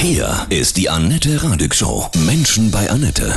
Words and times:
Hier 0.00 0.46
ist 0.48 0.76
die 0.76 0.88
Annette 0.88 1.42
Radig 1.42 1.74
Show. 1.74 2.06
Menschen 2.24 2.70
bei 2.70 2.88
Annette. 2.88 3.32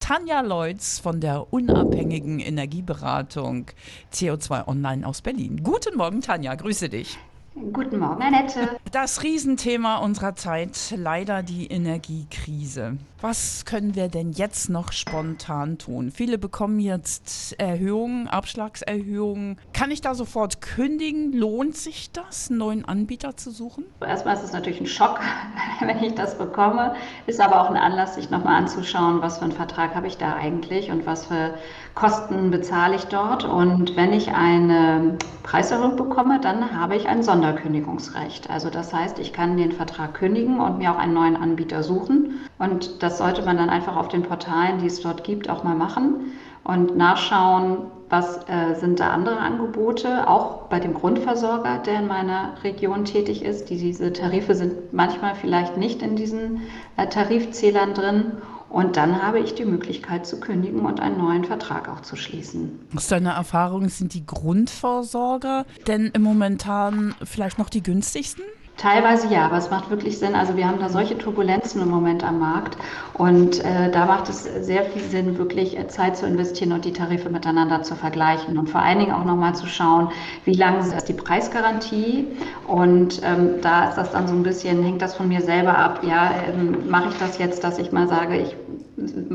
Tanja 0.00 0.40
Leutz 0.40 0.98
von 0.98 1.20
der 1.20 1.52
unabhängigen 1.52 2.40
Energieberatung 2.40 3.66
CO2 4.10 4.66
Online 4.66 5.06
aus 5.06 5.20
Berlin. 5.20 5.62
Guten 5.62 5.98
Morgen, 5.98 6.22
Tanja, 6.22 6.54
grüße 6.54 6.88
dich. 6.88 7.18
Guten 7.54 7.98
Morgen, 7.98 8.22
Annette. 8.22 8.78
Das 8.90 9.22
Riesenthema 9.22 9.98
unserer 9.98 10.34
Zeit, 10.36 10.94
leider 10.96 11.42
die 11.42 11.66
Energiekrise. 11.66 12.96
Was 13.22 13.66
können 13.66 13.94
wir 13.94 14.08
denn 14.08 14.32
jetzt 14.32 14.70
noch 14.70 14.92
spontan 14.92 15.76
tun? 15.76 16.10
Viele 16.10 16.38
bekommen 16.38 16.80
jetzt 16.80 17.54
Erhöhungen, 17.60 18.28
Abschlagserhöhungen. 18.28 19.58
Kann 19.74 19.90
ich 19.90 20.00
da 20.00 20.14
sofort 20.14 20.62
kündigen? 20.62 21.34
Lohnt 21.34 21.76
sich 21.76 22.12
das, 22.12 22.48
einen 22.48 22.58
neuen 22.58 22.84
Anbieter 22.86 23.36
zu 23.36 23.50
suchen? 23.50 23.84
Erstmal 24.00 24.36
ist 24.36 24.44
es 24.44 24.52
natürlich 24.54 24.80
ein 24.80 24.86
Schock, 24.86 25.20
wenn 25.80 26.02
ich 26.02 26.14
das 26.14 26.38
bekomme. 26.38 26.94
Ist 27.26 27.42
aber 27.42 27.60
auch 27.60 27.68
ein 27.68 27.76
Anlass, 27.76 28.14
sich 28.14 28.30
nochmal 28.30 28.56
anzuschauen, 28.56 29.20
was 29.20 29.36
für 29.36 29.44
einen 29.44 29.52
Vertrag 29.52 29.94
habe 29.94 30.06
ich 30.06 30.16
da 30.16 30.36
eigentlich 30.36 30.90
und 30.90 31.04
was 31.04 31.26
für 31.26 31.52
Kosten 31.94 32.50
bezahle 32.50 32.96
ich 32.96 33.04
dort. 33.04 33.44
Und 33.44 33.96
wenn 33.96 34.14
ich 34.14 34.32
eine 34.32 35.18
Preiserhöhung 35.42 35.96
bekomme, 35.96 36.40
dann 36.40 36.80
habe 36.80 36.96
ich 36.96 37.06
ein 37.06 37.22
Sonderkündigungsrecht. 37.22 38.48
Also 38.48 38.70
das 38.70 38.94
heißt, 38.94 39.18
ich 39.18 39.34
kann 39.34 39.58
den 39.58 39.72
Vertrag 39.72 40.14
kündigen 40.14 40.58
und 40.58 40.78
mir 40.78 40.90
auch 40.90 40.98
einen 40.98 41.12
neuen 41.12 41.36
Anbieter 41.36 41.82
suchen. 41.82 42.40
Und 42.60 43.02
das 43.02 43.18
sollte 43.18 43.42
man 43.42 43.56
dann 43.56 43.70
einfach 43.70 43.96
auf 43.96 44.08
den 44.08 44.22
Portalen, 44.22 44.78
die 44.78 44.86
es 44.86 45.00
dort 45.00 45.24
gibt, 45.24 45.48
auch 45.48 45.64
mal 45.64 45.74
machen 45.74 46.32
und 46.62 46.94
nachschauen, 46.94 47.78
was 48.10 48.36
äh, 48.48 48.74
sind 48.78 49.00
da 49.00 49.10
andere 49.10 49.38
Angebote, 49.38 50.28
auch 50.28 50.66
bei 50.68 50.78
dem 50.78 50.92
Grundversorger, 50.92 51.78
der 51.78 52.00
in 52.00 52.06
meiner 52.06 52.62
Region 52.62 53.06
tätig 53.06 53.42
ist. 53.42 53.70
Die, 53.70 53.78
diese 53.78 54.12
Tarife 54.12 54.54
sind 54.54 54.92
manchmal 54.92 55.34
vielleicht 55.36 55.78
nicht 55.78 56.02
in 56.02 56.16
diesen 56.16 56.62
äh, 56.98 57.06
Tarifzählern 57.06 57.94
drin. 57.94 58.32
Und 58.68 58.96
dann 58.96 59.22
habe 59.22 59.40
ich 59.40 59.54
die 59.54 59.64
Möglichkeit 59.64 60.26
zu 60.26 60.38
kündigen 60.38 60.80
und 60.84 61.00
einen 61.00 61.18
neuen 61.18 61.44
Vertrag 61.44 61.88
auch 61.88 62.02
zu 62.02 62.14
schließen. 62.14 62.78
Aus 62.94 63.08
deiner 63.08 63.32
Erfahrung 63.32 63.88
sind 63.88 64.12
die 64.12 64.26
Grundversorger 64.26 65.64
denn 65.86 66.10
im 66.12 66.22
Momentan 66.22 67.14
vielleicht 67.24 67.58
noch 67.58 67.70
die 67.70 67.82
günstigsten? 67.82 68.44
Teilweise 68.80 69.28
ja, 69.28 69.44
aber 69.44 69.58
es 69.58 69.68
macht 69.68 69.90
wirklich 69.90 70.18
Sinn. 70.18 70.34
Also 70.34 70.56
wir 70.56 70.66
haben 70.66 70.78
da 70.80 70.88
solche 70.88 71.18
Turbulenzen 71.18 71.82
im 71.82 71.90
Moment 71.90 72.24
am 72.24 72.38
Markt 72.38 72.78
und 73.12 73.62
äh, 73.62 73.90
da 73.90 74.06
macht 74.06 74.30
es 74.30 74.44
sehr 74.44 74.84
viel 74.84 75.02
Sinn, 75.02 75.36
wirklich 75.36 75.78
äh, 75.78 75.86
Zeit 75.88 76.16
zu 76.16 76.24
investieren 76.24 76.72
und 76.72 76.86
die 76.86 76.94
Tarife 76.94 77.28
miteinander 77.28 77.82
zu 77.82 77.94
vergleichen 77.94 78.56
und 78.56 78.70
vor 78.70 78.80
allen 78.80 78.98
Dingen 78.98 79.12
auch 79.12 79.26
nochmal 79.26 79.54
zu 79.54 79.66
schauen, 79.66 80.08
wie 80.46 80.54
lange 80.54 80.78
ist 80.78 81.10
die 81.10 81.12
Preisgarantie 81.12 82.26
und 82.66 83.20
ähm, 83.22 83.60
da 83.60 83.90
ist 83.90 83.96
das 83.96 84.12
dann 84.12 84.26
so 84.26 84.32
ein 84.32 84.44
bisschen, 84.44 84.82
hängt 84.82 85.02
das 85.02 85.14
von 85.14 85.28
mir 85.28 85.42
selber 85.42 85.76
ab. 85.76 86.00
Ja, 86.02 86.32
ähm, 86.48 86.88
mache 86.88 87.10
ich 87.10 87.18
das 87.18 87.36
jetzt, 87.36 87.62
dass 87.62 87.78
ich 87.78 87.92
mal 87.92 88.08
sage, 88.08 88.38
ich 88.38 88.56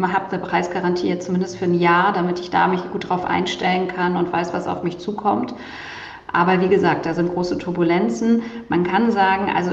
habe 0.01 0.31
eine 0.31 0.39
Preisgarantie 0.39 1.07
jetzt 1.07 1.27
zumindest 1.27 1.57
für 1.57 1.65
ein 1.65 1.75
Jahr, 1.75 2.13
damit 2.13 2.39
ich 2.39 2.49
da 2.49 2.67
mich 2.67 2.81
gut 2.91 3.09
drauf 3.09 3.23
einstellen 3.23 3.89
kann 3.89 4.17
und 4.17 4.33
weiß, 4.33 4.55
was 4.55 4.65
auf 4.65 4.81
mich 4.81 4.97
zukommt. 4.97 5.53
Aber 6.35 6.59
wie 6.59 6.67
gesagt, 6.67 7.05
da 7.05 7.13
sind 7.13 7.33
große 7.33 7.57
Turbulenzen. 7.57 8.43
Man 8.67 8.83
kann 8.83 9.09
sagen, 9.09 9.49
also 9.55 9.71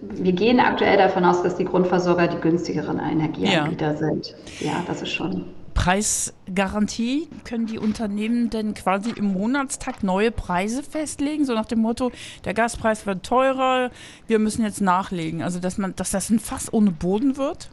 wir 0.00 0.32
gehen 0.32 0.58
aktuell 0.58 0.96
davon 0.96 1.26
aus, 1.26 1.42
dass 1.42 1.56
die 1.56 1.66
Grundversorger 1.66 2.26
die 2.26 2.40
günstigeren 2.40 2.98
Energieanbieter 2.98 3.92
ja. 3.92 3.96
sind. 3.96 4.34
Ja, 4.60 4.82
das 4.86 5.02
ist 5.02 5.10
schon. 5.10 5.44
Preisgarantie? 5.74 7.28
Können 7.44 7.66
die 7.66 7.78
Unternehmen 7.78 8.48
denn 8.48 8.72
quasi 8.72 9.10
im 9.10 9.32
Monatstag 9.34 10.02
neue 10.02 10.30
Preise 10.30 10.82
festlegen? 10.82 11.44
So 11.44 11.52
nach 11.52 11.66
dem 11.66 11.80
Motto, 11.80 12.12
der 12.46 12.54
Gaspreis 12.54 13.04
wird 13.04 13.22
teurer, 13.22 13.90
wir 14.26 14.38
müssen 14.38 14.64
jetzt 14.64 14.80
nachlegen. 14.80 15.42
Also 15.42 15.60
dass 15.60 15.76
man, 15.76 15.94
dass 15.96 16.12
das 16.12 16.30
ein 16.30 16.38
Fass 16.38 16.72
ohne 16.72 16.92
Boden 16.92 17.36
wird? 17.36 17.68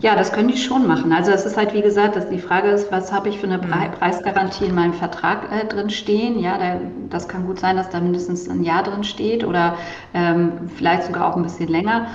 Ja, 0.00 0.14
das 0.14 0.32
können 0.32 0.48
die 0.48 0.56
schon 0.56 0.86
machen. 0.86 1.12
Also 1.12 1.32
es 1.32 1.44
ist 1.44 1.56
halt, 1.56 1.74
wie 1.74 1.82
gesagt, 1.82 2.14
dass 2.14 2.28
die 2.28 2.38
Frage 2.38 2.68
ist, 2.68 2.92
was 2.92 3.12
habe 3.12 3.28
ich 3.28 3.38
für 3.38 3.46
eine 3.46 3.58
Pre 3.58 3.90
Preisgarantie 3.98 4.66
in 4.66 4.74
meinem 4.74 4.94
Vertrag 4.94 5.50
äh, 5.50 5.66
drin 5.66 5.90
stehen? 5.90 6.38
Ja, 6.38 6.56
da, 6.56 6.80
das 7.10 7.26
kann 7.26 7.46
gut 7.46 7.58
sein, 7.58 7.76
dass 7.76 7.90
da 7.90 8.00
mindestens 8.00 8.48
ein 8.48 8.62
Jahr 8.62 8.84
drin 8.84 9.02
steht 9.02 9.44
oder 9.44 9.76
ähm, 10.14 10.70
vielleicht 10.76 11.04
sogar 11.04 11.26
auch 11.26 11.36
ein 11.36 11.42
bisschen 11.42 11.68
länger. 11.68 12.06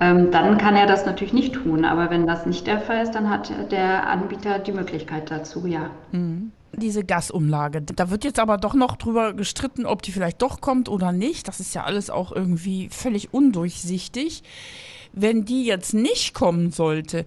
Ähm, 0.00 0.30
dann 0.30 0.56
kann 0.56 0.76
er 0.76 0.86
das 0.86 1.04
natürlich 1.04 1.32
nicht 1.32 1.54
tun. 1.54 1.84
Aber 1.84 2.10
wenn 2.10 2.28
das 2.28 2.46
nicht 2.46 2.68
der 2.68 2.80
Fall 2.80 3.02
ist, 3.02 3.12
dann 3.12 3.28
hat 3.28 3.52
der 3.72 4.08
Anbieter 4.08 4.60
die 4.60 4.72
Möglichkeit 4.72 5.30
dazu, 5.30 5.66
ja. 5.66 5.90
Mhm 6.12 6.52
diese 6.74 7.04
Gasumlage. 7.04 7.82
Da 7.82 8.10
wird 8.10 8.24
jetzt 8.24 8.38
aber 8.38 8.56
doch 8.56 8.74
noch 8.74 8.96
drüber 8.96 9.34
gestritten, 9.34 9.84
ob 9.84 10.02
die 10.02 10.12
vielleicht 10.12 10.40
doch 10.40 10.60
kommt 10.60 10.88
oder 10.88 11.12
nicht. 11.12 11.46
Das 11.48 11.60
ist 11.60 11.74
ja 11.74 11.84
alles 11.84 12.10
auch 12.10 12.32
irgendwie 12.32 12.88
völlig 12.90 13.34
undurchsichtig. 13.34 14.42
Wenn 15.12 15.44
die 15.44 15.64
jetzt 15.64 15.94
nicht 15.94 16.34
kommen 16.34 16.70
sollte, 16.70 17.26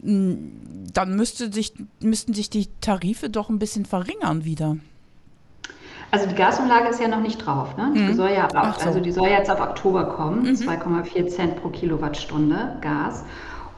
dann 0.00 1.16
müsste 1.16 1.52
sich, 1.52 1.74
müssten 2.00 2.34
sich 2.34 2.50
die 2.50 2.68
Tarife 2.80 3.30
doch 3.30 3.48
ein 3.48 3.58
bisschen 3.58 3.84
verringern 3.84 4.44
wieder. 4.44 4.76
Also 6.10 6.26
die 6.26 6.34
Gasumlage 6.34 6.88
ist 6.88 7.00
ja 7.00 7.08
noch 7.08 7.20
nicht 7.20 7.44
drauf. 7.44 7.76
Ne? 7.76 7.92
Die, 7.94 8.00
mhm. 8.00 8.14
soll 8.14 8.30
ja 8.30 8.46
ab, 8.46 8.76
so. 8.80 8.86
also 8.86 9.00
die 9.00 9.12
soll 9.12 9.28
jetzt 9.28 9.50
ab 9.50 9.60
Oktober 9.60 10.04
kommen, 10.04 10.42
mhm. 10.42 10.54
2,4 10.54 11.28
Cent 11.28 11.60
pro 11.60 11.68
Kilowattstunde 11.68 12.76
Gas. 12.80 13.24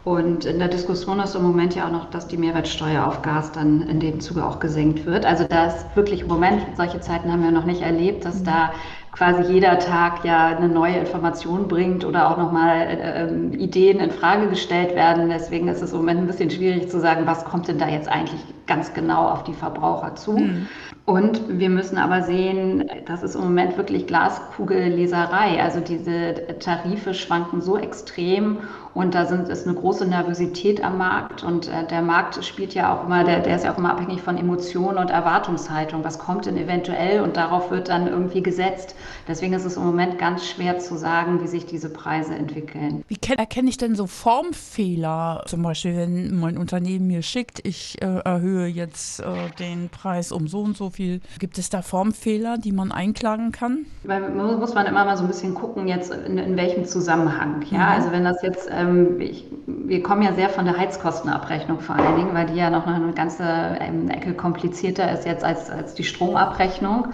Und 0.03 0.47
in 0.47 0.59
der 0.59 0.69
Diskussion 0.69 1.21
ist 1.21 1.35
im 1.35 1.43
Moment 1.43 1.75
ja 1.75 1.87
auch 1.87 1.93
noch, 1.93 2.09
dass 2.09 2.27
die 2.27 2.39
Mehrwertsteuer 2.39 3.07
auf 3.07 3.21
Gas 3.21 3.53
dann 3.53 3.83
in 3.83 4.01
dem 4.01 4.21
Zuge 4.21 4.45
auch 4.45 4.59
gesenkt 4.59 5.05
wird. 5.05 5.27
Also 5.27 5.45
da 5.45 5.67
ist 5.67 5.85
wirklich 5.95 6.23
im 6.23 6.29
Moment, 6.29 6.63
solche 6.77 7.01
Zeiten 7.01 7.31
haben 7.31 7.43
wir 7.43 7.51
noch 7.51 7.67
nicht 7.67 7.83
erlebt, 7.83 8.25
dass 8.25 8.41
mhm. 8.41 8.45
da 8.45 8.73
quasi 9.13 9.53
jeder 9.53 9.79
Tag 9.79 10.25
ja 10.25 10.49
eine 10.49 10.69
neue 10.69 10.97
Information 10.97 11.69
bringt 11.69 12.05
oder 12.05 12.31
auch 12.31 12.37
nochmal 12.37 12.83
äh, 12.83 13.23
ähm, 13.23 13.53
Ideen 13.53 14.01
in 14.01 14.11
Frage 14.11 14.49
gestellt 14.49 14.95
werden. 14.95 15.29
Deswegen 15.29 15.69
ist 15.69 15.83
es 15.83 15.93
im 15.93 15.99
Moment 15.99 16.21
ein 16.21 16.27
bisschen 16.27 16.51
schwierig 16.51 16.89
zu 16.89 17.01
sagen, 17.01 17.27
was 17.27 17.45
kommt 17.45 17.69
denn 17.69 17.79
da 17.79 17.89
jetzt 17.89 18.09
eigentlich 18.09 18.41
ganz 18.67 18.95
genau 18.95 19.29
auf 19.29 19.43
die 19.45 19.55
Verbraucher 19.55 20.15
zu. 20.15 20.33
Mhm. 20.33 20.69
Und 21.11 21.59
wir 21.59 21.71
müssen 21.71 21.99
aber 21.99 22.23
sehen, 22.23 22.89
das 23.07 23.25
ist 23.25 23.35
im 23.35 23.41
Moment 23.41 23.77
wirklich 23.77 24.07
Glaskugelleserei. 24.07 25.61
Also 25.61 25.81
diese 25.81 26.57
Tarife 26.61 27.15
schwanken 27.15 27.61
so 27.61 27.77
extrem 27.77 28.59
und 28.93 29.15
da 29.15 29.25
sind, 29.27 29.49
ist 29.49 29.67
eine 29.67 29.77
große 29.77 30.07
Nervosität 30.07 30.83
am 30.83 30.99
Markt. 30.99 31.45
Und 31.45 31.69
äh, 31.69 31.87
der 31.87 32.03
Markt 32.03 32.45
spielt 32.45 32.75
ja 32.75 32.95
auch 32.95 33.07
immer, 33.07 33.23
der, 33.23 33.41
der 33.41 33.55
ist 33.55 33.65
ja 33.65 33.73
auch 33.73 33.79
immer 33.79 33.93
abhängig 33.93 34.21
von 34.21 34.37
Emotionen 34.37 34.99
und 34.99 35.11
Erwartungshaltung. 35.11 36.03
Was 36.03 36.19
kommt 36.19 36.47
denn 36.47 36.57
eventuell? 36.57 37.21
Und 37.21 37.37
darauf 37.37 37.71
wird 37.71 37.89
dann 37.89 38.09
irgendwie 38.09 38.43
gesetzt. 38.43 38.97
Deswegen 39.29 39.53
ist 39.53 39.65
es 39.65 39.77
im 39.77 39.85
Moment 39.85 40.19
ganz 40.19 40.47
schwer 40.47 40.81
zu 40.81 40.97
sagen, 40.97 41.41
wie 41.41 41.47
sich 41.47 41.67
diese 41.67 41.89
Preise 41.89 42.35
entwickeln. 42.35 43.05
Wie 43.07 43.19
erkenne 43.37 43.69
ich 43.69 43.79
denn 43.79 43.95
so 43.95 44.09
Formfehler? 44.09 45.45
Zum 45.47 45.63
Beispiel, 45.63 45.97
wenn 45.97 46.39
mein 46.39 46.59
Unternehmen 46.59 47.07
mir 47.07 47.23
schickt, 47.23 47.65
ich 47.65 48.03
äh, 48.03 48.07
erhöhe 48.07 48.67
jetzt 48.67 49.21
äh, 49.21 49.25
den 49.61 49.89
Preis 49.89 50.33
um 50.33 50.49
so 50.49 50.63
und 50.63 50.77
so 50.77 50.91
viel. 50.91 51.00
Gibt 51.39 51.57
es 51.57 51.71
da 51.71 51.81
Formfehler, 51.81 52.59
die 52.59 52.73
man 52.73 52.93
einklagen 52.93 53.53
kann? 53.53 53.87
Weil 54.05 54.29
muss 54.31 54.75
man 54.75 54.87
immer 54.87 55.05
mal 55.07 55.17
so 55.17 55.25
ein 55.25 55.29
bisschen 55.29 55.55
gucken, 55.55 55.89
jetzt 55.89 56.13
in, 56.13 56.37
in 56.37 56.57
welchem 56.57 56.85
Zusammenhang. 56.85 57.63
Ja, 57.71 57.79
mhm. 57.79 57.93
also 57.93 58.13
wenn 58.13 58.25
das 58.25 58.43
jetzt, 58.43 58.69
ähm, 58.71 59.19
ich, 59.19 59.47
wir 59.67 60.03
kommen 60.03 60.23
ja 60.23 60.35
sehr 60.35 60.51
von 60.51 60.67
der 60.67 60.77
Heizkostenabrechnung 60.77 61.81
vor 61.81 61.97
allen 61.97 62.17
Dingen, 62.17 62.35
weil 62.35 62.47
die 62.47 62.57
ja 62.57 62.69
noch 62.69 62.87
eine 62.87 63.13
ganze 63.15 63.45
ähm, 63.81 64.11
Ecke 64.11 64.35
komplizierter 64.35 65.11
ist 65.13 65.25
jetzt 65.25 65.43
als, 65.43 65.71
als 65.71 65.95
die 65.95 66.05
Stromabrechnung. 66.05 67.09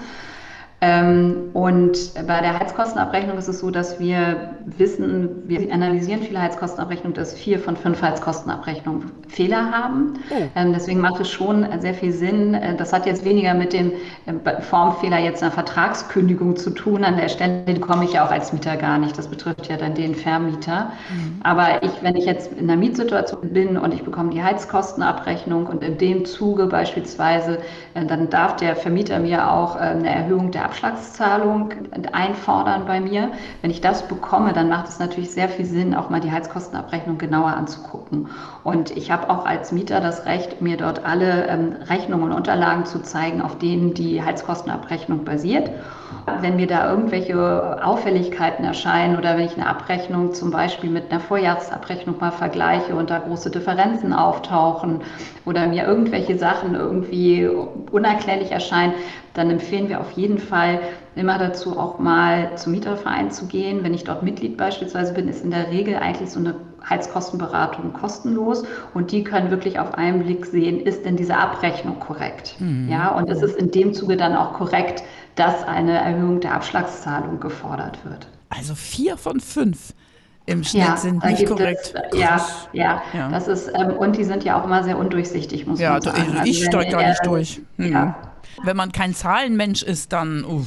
Ähm, 0.82 1.50
und 1.54 2.12
bei 2.14 2.40
der 2.40 2.58
Heizkostenabrechnung 2.58 3.38
ist 3.38 3.48
es 3.48 3.60
so, 3.60 3.70
dass 3.70 3.98
wir 3.98 4.50
wissen, 4.66 5.30
wir 5.46 5.72
analysieren 5.72 6.20
viele 6.20 6.42
Heizkostenabrechnungen, 6.42 7.14
dass 7.14 7.32
vier 7.32 7.58
von 7.58 7.76
fünf 7.76 8.02
Heizkostenabrechnungen 8.02 9.10
Fehler 9.26 9.70
haben. 9.72 10.14
Oh. 10.30 10.34
Ähm, 10.54 10.74
deswegen 10.74 11.00
macht 11.00 11.18
es 11.20 11.30
schon 11.30 11.66
sehr 11.80 11.94
viel 11.94 12.12
Sinn. 12.12 12.52
Äh, 12.52 12.76
das 12.76 12.92
hat 12.92 13.06
jetzt 13.06 13.24
weniger 13.24 13.54
mit 13.54 13.72
dem 13.72 13.92
äh, 14.26 14.60
Formfehler 14.60 15.18
jetzt 15.18 15.42
einer 15.42 15.50
Vertragskündigung 15.50 16.56
zu 16.56 16.70
tun. 16.70 17.04
An 17.04 17.16
der 17.16 17.30
Stelle 17.30 17.80
komme 17.80 18.04
ich 18.04 18.12
ja 18.12 18.26
auch 18.26 18.30
als 18.30 18.52
Mieter 18.52 18.76
gar 18.76 18.98
nicht. 18.98 19.16
Das 19.16 19.28
betrifft 19.28 19.68
ja 19.70 19.78
dann 19.78 19.94
den 19.94 20.14
Vermieter. 20.14 20.92
Mhm. 21.10 21.40
Aber 21.42 21.82
ich, 21.82 22.02
wenn 22.02 22.16
ich 22.16 22.26
jetzt 22.26 22.52
in 22.52 22.68
einer 22.68 22.78
Mietsituation 22.78 23.48
bin 23.50 23.78
und 23.78 23.94
ich 23.94 24.02
bekomme 24.02 24.28
die 24.28 24.42
Heizkostenabrechnung 24.42 25.66
und 25.66 25.82
in 25.82 25.96
dem 25.96 26.26
Zuge 26.26 26.66
beispielsweise, 26.66 27.60
äh, 27.94 28.04
dann 28.04 28.28
darf 28.28 28.56
der 28.56 28.76
Vermieter 28.76 29.18
mir 29.20 29.50
auch 29.50 29.76
eine 29.76 30.10
Erhöhung 30.10 30.50
der 30.50 30.65
Abschlagszahlung 30.66 31.70
einfordern 32.12 32.84
bei 32.86 33.00
mir. 33.00 33.30
Wenn 33.62 33.70
ich 33.70 33.80
das 33.80 34.06
bekomme, 34.08 34.52
dann 34.52 34.68
macht 34.68 34.88
es 34.88 34.98
natürlich 34.98 35.30
sehr 35.30 35.48
viel 35.48 35.64
Sinn, 35.64 35.94
auch 35.94 36.10
mal 36.10 36.20
die 36.20 36.30
Heizkostenabrechnung 36.30 37.18
genauer 37.18 37.48
anzugucken. 37.48 38.28
Und 38.64 38.90
ich 38.96 39.10
habe 39.10 39.30
auch 39.30 39.46
als 39.46 39.70
Mieter 39.72 40.00
das 40.00 40.26
Recht, 40.26 40.60
mir 40.60 40.76
dort 40.76 41.04
alle 41.04 41.46
ähm, 41.46 41.76
Rechnungen 41.88 42.30
und 42.30 42.32
Unterlagen 42.32 42.84
zu 42.84 43.00
zeigen, 43.00 43.40
auf 43.40 43.58
denen 43.58 43.94
die 43.94 44.22
Heizkostenabrechnung 44.22 45.24
basiert. 45.24 45.70
Wenn 46.40 46.56
mir 46.56 46.66
da 46.66 46.90
irgendwelche 46.90 47.84
Auffälligkeiten 47.84 48.64
erscheinen 48.64 49.16
oder 49.16 49.36
wenn 49.36 49.46
ich 49.46 49.56
eine 49.56 49.68
Abrechnung 49.68 50.34
zum 50.34 50.50
Beispiel 50.50 50.90
mit 50.90 51.10
einer 51.10 51.20
Vorjahresabrechnung 51.20 52.16
mal 52.18 52.32
vergleiche 52.32 52.96
und 52.96 53.10
da 53.10 53.18
große 53.18 53.50
Differenzen 53.50 54.12
auftauchen 54.12 55.02
oder 55.44 55.68
mir 55.68 55.84
irgendwelche 55.84 56.36
Sachen 56.36 56.74
irgendwie 56.74 57.48
unerklärlich 57.92 58.50
erscheinen, 58.50 58.94
dann 59.36 59.50
empfehlen 59.50 59.88
wir 59.88 60.00
auf 60.00 60.12
jeden 60.12 60.38
Fall, 60.38 60.80
immer 61.14 61.38
dazu, 61.38 61.78
auch 61.78 61.98
mal 61.98 62.56
zum 62.56 62.72
Mieterverein 62.72 63.30
zu 63.30 63.46
gehen. 63.46 63.82
Wenn 63.82 63.94
ich 63.94 64.04
dort 64.04 64.22
Mitglied 64.22 64.56
beispielsweise 64.56 65.14
bin, 65.14 65.28
ist 65.28 65.44
in 65.44 65.50
der 65.50 65.70
Regel 65.70 65.96
eigentlich 65.96 66.30
so 66.30 66.40
eine 66.40 66.54
Heizkostenberatung 66.88 67.92
kostenlos 67.92 68.64
und 68.94 69.10
die 69.10 69.24
können 69.24 69.50
wirklich 69.50 69.78
auf 69.78 69.94
einen 69.94 70.22
Blick 70.24 70.46
sehen, 70.46 70.80
ist 70.80 71.04
denn 71.04 71.16
diese 71.16 71.36
Abrechnung 71.36 71.98
korrekt? 71.98 72.56
Mhm. 72.58 72.88
Ja, 72.88 73.08
und 73.10 73.28
ist 73.28 73.42
es 73.42 73.54
in 73.54 73.70
dem 73.70 73.92
Zuge 73.92 74.16
dann 74.16 74.36
auch 74.36 74.52
korrekt, 74.54 75.02
dass 75.34 75.64
eine 75.64 75.98
Erhöhung 75.98 76.40
der 76.40 76.54
Abschlagszahlung 76.54 77.40
gefordert 77.40 77.98
wird. 78.04 78.28
Also 78.50 78.74
vier 78.74 79.16
von 79.16 79.40
fünf 79.40 79.94
im 80.46 80.62
Schnitt 80.62 80.84
ja, 80.84 80.96
sind 80.96 81.24
nicht 81.24 81.46
korrekt. 81.46 81.92
Es, 82.12 82.18
ja, 82.18 82.40
ja, 82.72 83.02
ja, 83.12 83.28
das 83.30 83.48
ist, 83.48 83.68
ähm, 83.74 83.90
und 83.96 84.16
die 84.16 84.22
sind 84.22 84.44
ja 84.44 84.60
auch 84.60 84.64
immer 84.64 84.84
sehr 84.84 84.96
undurchsichtig, 84.96 85.66
muss 85.66 85.80
ja, 85.80 85.94
man 85.94 86.02
sagen. 86.02 86.18
Ja, 86.34 86.44
ich 86.44 86.58
also, 86.58 86.70
steige 86.70 86.92
gar 86.92 87.08
nicht 87.08 87.26
durch. 87.26 87.60
Hm. 87.78 87.92
Ja. 87.92 88.14
Wenn 88.62 88.76
man 88.76 88.92
kein 88.92 89.14
Zahlenmensch 89.14 89.82
ist, 89.82 90.12
dann. 90.12 90.44
Uff. 90.44 90.66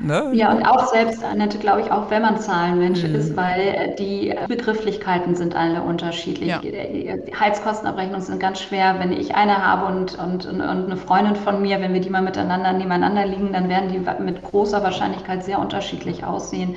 Ne? 0.00 0.30
Ja, 0.32 0.52
und 0.52 0.64
auch 0.64 0.86
selbst, 0.86 1.24
Annette, 1.24 1.58
glaube 1.58 1.80
ich, 1.80 1.90
auch 1.90 2.08
wenn 2.08 2.22
man 2.22 2.38
Zahlenmensch 2.38 3.02
mhm. 3.02 3.16
ist, 3.16 3.36
weil 3.36 3.60
äh, 3.60 3.96
die 3.96 4.32
Begrifflichkeiten 4.46 5.34
sind 5.34 5.56
alle 5.56 5.82
unterschiedlich. 5.82 6.48
Ja. 6.48 6.60
Die 6.60 7.34
Heizkostenabrechnungen 7.38 8.24
sind 8.24 8.38
ganz 8.38 8.60
schwer. 8.60 8.96
Wenn 9.00 9.12
ich 9.12 9.34
eine 9.34 9.66
habe 9.66 9.86
und, 9.86 10.16
und, 10.16 10.46
und 10.46 10.60
eine 10.60 10.96
Freundin 10.96 11.34
von 11.34 11.60
mir, 11.60 11.80
wenn 11.80 11.92
wir 11.94 12.00
die 12.00 12.10
mal 12.10 12.22
miteinander 12.22 12.72
nebeneinander 12.72 13.26
liegen, 13.26 13.52
dann 13.52 13.68
werden 13.68 13.90
die 13.90 14.22
mit 14.22 14.40
großer 14.42 14.84
Wahrscheinlichkeit 14.84 15.44
sehr 15.44 15.58
unterschiedlich 15.58 16.24
aussehen. 16.24 16.76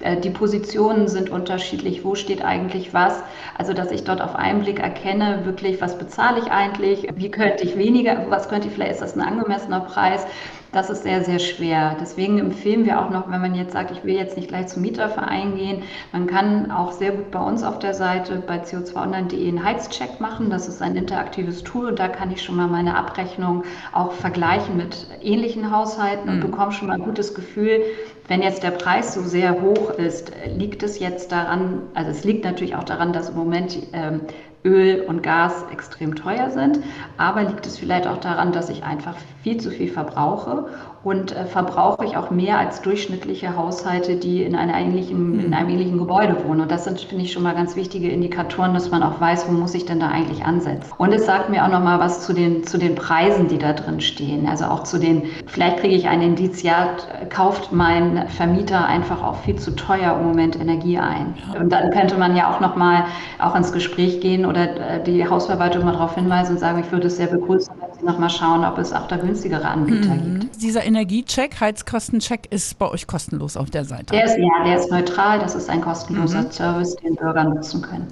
Äh, 0.00 0.16
die 0.16 0.30
Positionen 0.30 1.08
sind 1.08 1.28
unterschiedlich. 1.28 2.04
Wo 2.04 2.14
steht 2.14 2.42
eigentlich 2.42 2.94
was? 2.94 3.22
Also, 3.58 3.74
dass 3.74 3.90
ich 3.90 4.04
dort 4.04 4.22
auf 4.22 4.34
einen 4.34 4.62
Blick 4.62 4.80
erkenne, 4.80 5.44
wirklich, 5.44 5.82
was 5.82 5.98
bezahle 5.98 6.38
ich 6.40 6.50
eigentlich? 6.50 7.06
Wie 7.16 7.30
könnte 7.30 7.64
ich 7.64 7.76
weniger, 7.76 8.30
was 8.30 8.48
könnte 8.48 8.68
ich, 8.68 8.74
vielleicht 8.74 8.92
ist 8.92 9.02
das 9.02 9.14
ein 9.14 9.20
angemessener 9.20 9.80
Preis? 9.80 10.26
Das 10.72 10.88
ist 10.88 11.02
sehr, 11.02 11.22
sehr 11.22 11.38
schwer. 11.38 11.96
Deswegen 12.00 12.38
empfehlen 12.38 12.86
wir 12.86 12.98
auch 12.98 13.10
noch, 13.10 13.30
wenn 13.30 13.42
man 13.42 13.54
jetzt 13.54 13.74
sagt, 13.74 13.90
ich 13.90 14.04
will 14.04 14.14
jetzt 14.14 14.38
nicht 14.38 14.48
gleich 14.48 14.68
zum 14.68 14.80
Mieterverein 14.80 15.54
gehen, 15.54 15.82
man 16.12 16.26
kann 16.26 16.70
auch 16.70 16.92
sehr 16.92 17.12
gut 17.12 17.30
bei 17.30 17.40
uns 17.40 17.62
auf 17.62 17.78
der 17.78 17.92
Seite 17.92 18.42
bei 18.46 18.56
co2online.de 18.62 19.48
einen 19.48 19.62
Heizcheck 19.62 20.18
machen. 20.18 20.48
Das 20.48 20.68
ist 20.68 20.80
ein 20.80 20.96
interaktives 20.96 21.62
Tool 21.62 21.88
und 21.88 21.98
da 21.98 22.08
kann 22.08 22.30
ich 22.32 22.42
schon 22.42 22.56
mal 22.56 22.68
meine 22.68 22.96
Abrechnung 22.96 23.64
auch 23.92 24.12
vergleichen 24.12 24.78
mit 24.78 25.06
ähnlichen 25.22 25.70
Haushalten 25.70 26.30
und 26.30 26.36
mhm. 26.36 26.50
bekomme 26.50 26.72
schon 26.72 26.88
mal 26.88 26.94
ein 26.94 27.04
gutes 27.04 27.34
Gefühl, 27.34 27.82
wenn 28.28 28.40
jetzt 28.40 28.62
der 28.62 28.70
Preis 28.70 29.12
so 29.12 29.22
sehr 29.22 29.60
hoch 29.60 29.90
ist, 29.90 30.32
liegt 30.56 30.82
es 30.82 30.98
jetzt 31.00 31.32
daran, 31.32 31.82
also 31.92 32.10
es 32.10 32.24
liegt 32.24 32.44
natürlich 32.44 32.76
auch 32.76 32.84
daran, 32.84 33.12
dass 33.12 33.28
im 33.28 33.36
Moment 33.36 33.76
ähm, 33.92 34.22
Öl 34.64 35.04
und 35.06 35.22
Gas 35.22 35.64
extrem 35.70 36.14
teuer 36.14 36.50
sind, 36.50 36.80
aber 37.16 37.42
liegt 37.44 37.66
es 37.66 37.78
vielleicht 37.78 38.06
auch 38.06 38.18
daran, 38.18 38.52
dass 38.52 38.68
ich 38.68 38.84
einfach 38.84 39.16
viel 39.42 39.58
zu 39.58 39.70
viel 39.70 39.88
verbrauche 39.88 40.66
und 41.04 41.32
äh, 41.32 41.46
verbrauche 41.46 42.04
ich 42.04 42.16
auch 42.16 42.30
mehr 42.30 42.58
als 42.58 42.80
durchschnittliche 42.82 43.56
Haushalte, 43.56 44.16
die 44.16 44.42
in, 44.42 44.54
einer 44.54 44.74
ähnlichen, 44.74 45.40
in 45.40 45.54
einem 45.54 45.70
ähnlichen 45.70 45.98
Gebäude 45.98 46.36
wohnen. 46.46 46.60
Und 46.60 46.70
das 46.70 46.84
sind, 46.84 47.00
finde 47.00 47.24
ich, 47.24 47.32
schon 47.32 47.42
mal 47.42 47.54
ganz 47.54 47.74
wichtige 47.74 48.08
Indikatoren, 48.08 48.72
dass 48.74 48.90
man 48.90 49.02
auch 49.02 49.20
weiß, 49.20 49.48
wo 49.48 49.52
muss 49.52 49.74
ich 49.74 49.84
denn 49.84 49.98
da 49.98 50.08
eigentlich 50.08 50.44
ansetzen. 50.44 50.92
Und 50.98 51.12
es 51.12 51.26
sagt 51.26 51.50
mir 51.50 51.64
auch 51.64 51.70
noch 51.70 51.82
mal 51.82 51.98
was 51.98 52.24
zu 52.24 52.32
den, 52.32 52.64
zu 52.64 52.78
den 52.78 52.94
Preisen, 52.94 53.48
die 53.48 53.58
da 53.58 53.72
drin 53.72 54.00
stehen. 54.00 54.46
Also 54.46 54.66
auch 54.66 54.84
zu 54.84 54.98
den, 54.98 55.24
vielleicht 55.46 55.78
kriege 55.78 55.94
ich 55.94 56.08
ein 56.08 56.22
Indiz, 56.22 56.62
ja, 56.62 56.90
kauft 57.30 57.72
mein 57.72 58.28
Vermieter 58.28 58.86
einfach 58.86 59.22
auch 59.22 59.36
viel 59.36 59.56
zu 59.56 59.72
teuer 59.72 60.16
im 60.18 60.26
Moment 60.26 60.58
Energie 60.58 60.98
ein. 60.98 61.34
Und 61.58 61.70
dann 61.72 61.90
könnte 61.90 62.16
man 62.16 62.36
ja 62.36 62.52
auch 62.52 62.60
noch 62.60 62.76
mal 62.76 63.04
auch 63.40 63.56
ins 63.56 63.72
Gespräch 63.72 64.20
gehen 64.20 64.46
oder 64.46 64.96
äh, 64.96 65.02
die 65.02 65.28
Hausverwaltung 65.28 65.84
mal 65.84 65.92
darauf 65.92 66.14
hinweisen 66.14 66.52
und 66.52 66.58
sagen, 66.58 66.78
ich 66.78 66.92
würde 66.92 67.08
es 67.08 67.16
sehr 67.16 67.26
begrüßen, 67.26 67.74
wenn 67.80 67.98
Sie 67.98 68.06
noch 68.06 68.18
mal 68.18 68.30
schauen, 68.30 68.64
ob 68.64 68.78
es 68.78 68.92
auch 68.92 69.08
da 69.08 69.16
günstigere 69.16 69.66
Anbieter 69.66 70.14
mhm. 70.14 70.40
gibt. 70.40 70.62
Dieser 70.62 70.84
Energiecheck, 70.94 71.58
Heizkostencheck 71.58 72.48
ist 72.50 72.78
bei 72.78 72.86
euch 72.88 73.06
kostenlos 73.06 73.56
auf 73.56 73.70
der 73.70 73.86
Seite. 73.86 74.14
Der 74.14 74.24
ist, 74.24 74.36
ja, 74.36 74.64
der 74.64 74.78
ist 74.78 74.90
neutral. 74.90 75.38
Das 75.38 75.54
ist 75.54 75.70
ein 75.70 75.80
kostenloser 75.80 76.42
mhm. 76.42 76.50
Service, 76.50 76.96
den 76.96 77.16
Bürger 77.16 77.44
nutzen 77.44 77.80
können. 77.80 78.08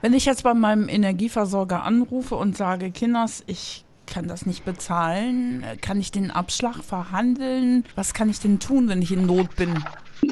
Wenn 0.00 0.12
ich 0.12 0.24
jetzt 0.24 0.44
bei 0.44 0.54
meinem 0.54 0.88
Energieversorger 0.88 1.82
anrufe 1.82 2.36
und 2.36 2.56
sage, 2.56 2.92
Kinders, 2.92 3.42
ich 3.46 3.84
kann 4.06 4.28
das 4.28 4.46
nicht 4.46 4.64
bezahlen, 4.64 5.64
kann 5.80 5.98
ich 5.98 6.12
den 6.12 6.30
Abschlag 6.30 6.84
verhandeln? 6.84 7.84
Was 7.96 8.14
kann 8.14 8.28
ich 8.28 8.38
denn 8.38 8.60
tun, 8.60 8.88
wenn 8.88 9.02
ich 9.02 9.10
in 9.10 9.26
Not 9.26 9.56
bin? 9.56 9.82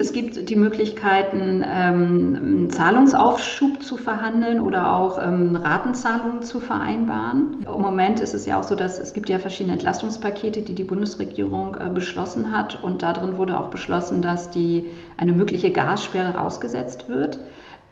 Es 0.01 0.13
gibt 0.13 0.49
die 0.49 0.57
Möglichkeiten, 0.57 1.65
ähm, 1.67 2.69
Zahlungsaufschub 2.71 3.83
zu 3.83 3.97
verhandeln 3.97 4.61
oder 4.61 4.97
auch 4.97 5.19
ähm, 5.23 5.57
Ratenzahlungen 5.57 6.43
zu 6.43 6.61
vereinbaren. 6.61 7.65
Im 7.67 7.81
Moment 7.81 8.21
ist 8.21 8.35
es 8.35 8.47
ja 8.47 8.59
auch 8.59 8.65
so, 8.65 8.75
dass 8.75 8.99
es 8.99 9.13
gibt 9.13 9.29
ja 9.29 9.39
verschiedene 9.39 9.75
Entlastungspakete, 9.75 10.63
die 10.63 10.75
die 10.75 10.85
Bundesregierung 10.85 11.77
äh, 11.77 11.89
beschlossen 11.89 12.53
hat. 12.53 12.83
Und 12.83 13.03
darin 13.03 13.37
wurde 13.37 13.59
auch 13.59 13.71
beschlossen, 13.71 14.23
dass 14.23 14.51
die, 14.51 14.87
eine 15.17 15.33
mögliche 15.33 15.71
Gassperre 15.71 16.41
ausgesetzt 16.41 17.09
wird. 17.09 17.39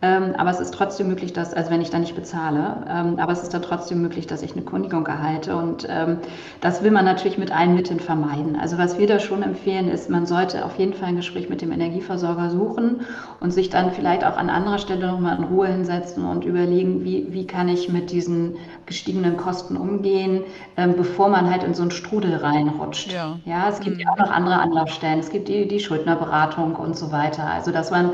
Ähm, 0.02 0.34
aber 0.38 0.50
es 0.50 0.60
ist 0.60 0.72
trotzdem 0.72 1.08
möglich, 1.08 1.34
dass, 1.34 1.52
also 1.52 1.70
wenn 1.70 1.82
ich 1.82 1.90
da 1.90 1.98
nicht 1.98 2.14
bezahle, 2.14 2.84
ähm, 2.88 3.18
aber 3.18 3.32
es 3.32 3.42
ist 3.42 3.52
dann 3.52 3.60
trotzdem 3.60 4.00
möglich, 4.00 4.26
dass 4.26 4.42
ich 4.42 4.52
eine 4.52 4.62
Kündigung 4.62 5.06
erhalte. 5.06 5.56
Und 5.56 5.86
ähm, 5.90 6.18
das 6.62 6.82
will 6.82 6.90
man 6.90 7.04
natürlich 7.04 7.36
mit 7.36 7.54
allen 7.54 7.74
Mitteln 7.74 8.00
vermeiden. 8.00 8.56
Also 8.58 8.78
was 8.78 8.98
wir 8.98 9.06
da 9.06 9.18
schon 9.18 9.42
empfehlen, 9.42 9.88
ist, 9.88 10.08
man 10.08 10.24
sollte 10.24 10.64
auf 10.64 10.78
jeden 10.78 10.94
Fall 10.94 11.08
ein 11.08 11.16
Gespräch 11.16 11.50
mit 11.50 11.60
dem 11.60 11.70
Energieversorger 11.70 12.48
suchen 12.48 13.02
und 13.40 13.52
sich 13.52 13.68
dann 13.68 13.92
vielleicht 13.92 14.24
auch 14.24 14.38
an 14.38 14.48
anderer 14.48 14.78
Stelle 14.78 15.06
nochmal 15.06 15.36
in 15.36 15.44
Ruhe 15.44 15.68
hinsetzen 15.68 16.24
und 16.24 16.46
überlegen, 16.46 17.04
wie, 17.04 17.26
wie 17.30 17.46
kann 17.46 17.68
ich 17.68 17.90
mit 17.90 18.10
diesen 18.10 18.56
gestiegenen 18.86 19.36
Kosten 19.36 19.76
umgehen, 19.76 20.44
ähm, 20.78 20.94
bevor 20.96 21.28
man 21.28 21.50
halt 21.50 21.62
in 21.62 21.74
so 21.74 21.82
einen 21.82 21.90
Strudel 21.90 22.36
reinrutscht. 22.36 23.12
Ja, 23.12 23.38
ja 23.44 23.68
es 23.68 23.80
gibt 23.80 23.96
mhm. 23.96 24.02
ja 24.02 24.12
auch 24.12 24.18
noch 24.18 24.30
andere 24.30 24.60
Anlaufstellen. 24.60 25.18
Es 25.18 25.28
gibt 25.28 25.48
die, 25.48 25.68
die 25.68 25.78
Schuldnerberatung 25.78 26.76
und 26.76 26.96
so 26.96 27.12
weiter. 27.12 27.44
Also 27.44 27.70
dass 27.70 27.90
man 27.90 28.12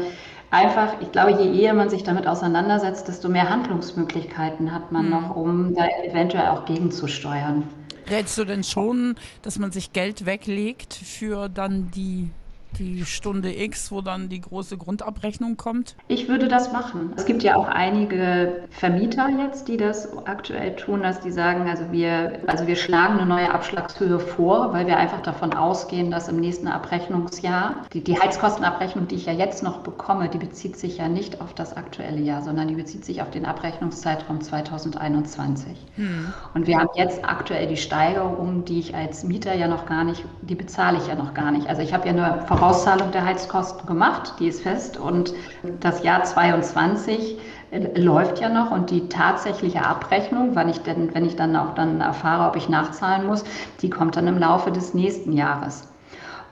einfach, 0.50 1.00
ich 1.00 1.12
glaube, 1.12 1.42
je 1.42 1.60
eher 1.60 1.74
man 1.74 1.90
sich 1.90 2.02
damit 2.02 2.26
auseinandersetzt, 2.26 3.08
desto 3.08 3.28
mehr 3.28 3.50
Handlungsmöglichkeiten 3.50 4.72
hat 4.72 4.92
man 4.92 5.06
mhm. 5.06 5.10
noch, 5.10 5.36
um 5.36 5.74
da 5.74 5.86
eventuell 6.04 6.48
auch 6.48 6.64
gegenzusteuern. 6.64 7.64
Rätst 8.08 8.38
du 8.38 8.44
denn 8.44 8.62
schon, 8.62 9.16
dass 9.42 9.58
man 9.58 9.72
sich 9.72 9.92
Geld 9.92 10.26
weglegt 10.26 10.94
für 10.94 11.48
dann 11.48 11.90
die 11.90 12.30
die 12.78 13.04
Stunde 13.04 13.56
X, 13.56 13.90
wo 13.90 14.00
dann 14.00 14.28
die 14.28 14.40
große 14.40 14.76
Grundabrechnung 14.76 15.56
kommt? 15.56 15.96
Ich 16.08 16.28
würde 16.28 16.48
das 16.48 16.72
machen. 16.72 17.12
Es 17.16 17.24
gibt 17.24 17.42
ja 17.42 17.56
auch 17.56 17.68
einige 17.68 18.64
Vermieter 18.70 19.28
jetzt, 19.28 19.68
die 19.68 19.76
das 19.76 20.08
aktuell 20.26 20.76
tun, 20.76 21.02
dass 21.02 21.20
die 21.20 21.30
sagen, 21.30 21.68
also 21.68 21.84
wir, 21.90 22.40
also 22.46 22.66
wir 22.66 22.76
schlagen 22.76 23.18
eine 23.18 23.26
neue 23.26 23.52
Abschlagshöhe 23.52 24.18
vor, 24.18 24.72
weil 24.72 24.86
wir 24.86 24.96
einfach 24.96 25.22
davon 25.22 25.54
ausgehen, 25.54 26.10
dass 26.10 26.28
im 26.28 26.36
nächsten 26.36 26.68
Abrechnungsjahr 26.68 27.86
die, 27.92 28.02
die 28.02 28.18
Heizkostenabrechnung, 28.18 29.08
die 29.08 29.16
ich 29.16 29.26
ja 29.26 29.32
jetzt 29.32 29.62
noch 29.62 29.78
bekomme, 29.78 30.28
die 30.28 30.38
bezieht 30.38 30.76
sich 30.76 30.98
ja 30.98 31.08
nicht 31.08 31.40
auf 31.40 31.54
das 31.54 31.76
aktuelle 31.76 32.20
Jahr, 32.20 32.42
sondern 32.42 32.68
die 32.68 32.74
bezieht 32.74 33.04
sich 33.04 33.22
auf 33.22 33.30
den 33.30 33.46
Abrechnungszeitraum 33.46 34.40
2021. 34.40 35.76
Hm. 35.96 36.32
Und 36.54 36.66
wir 36.66 36.78
haben 36.78 36.90
jetzt 36.94 37.24
aktuell 37.24 37.66
die 37.66 37.76
Steigerung, 37.76 38.64
die 38.64 38.80
ich 38.80 38.94
als 38.94 39.24
Mieter 39.24 39.54
ja 39.54 39.68
noch 39.68 39.86
gar 39.86 40.04
nicht, 40.04 40.24
die 40.42 40.54
bezahle 40.54 40.98
ich 40.98 41.06
ja 41.06 41.14
noch 41.14 41.34
gar 41.34 41.50
nicht. 41.50 41.68
Also 41.68 41.82
ich 41.82 41.92
habe 41.92 42.06
ja 42.06 42.12
eine 42.12 42.42
Voraussetzung 42.46 42.65
Auszahlung 42.66 43.12
der 43.12 43.24
Heizkosten 43.24 43.86
gemacht, 43.86 44.34
die 44.38 44.48
ist 44.48 44.62
fest. 44.62 44.96
Und 44.96 45.32
das 45.80 46.02
Jahr 46.02 46.24
22 46.24 47.38
äh, 47.70 48.00
läuft 48.00 48.40
ja 48.40 48.48
noch 48.48 48.70
und 48.72 48.90
die 48.90 49.08
tatsächliche 49.08 49.84
Abrechnung, 49.84 50.50
wann 50.54 50.68
ich 50.68 50.80
denn, 50.80 51.14
wenn 51.14 51.24
ich 51.24 51.36
dann 51.36 51.54
auch 51.54 51.74
dann 51.74 52.00
erfahre, 52.00 52.48
ob 52.48 52.56
ich 52.56 52.68
nachzahlen 52.68 53.26
muss, 53.26 53.44
die 53.82 53.90
kommt 53.90 54.16
dann 54.16 54.26
im 54.26 54.38
Laufe 54.38 54.72
des 54.72 54.94
nächsten 54.94 55.32
Jahres. 55.32 55.88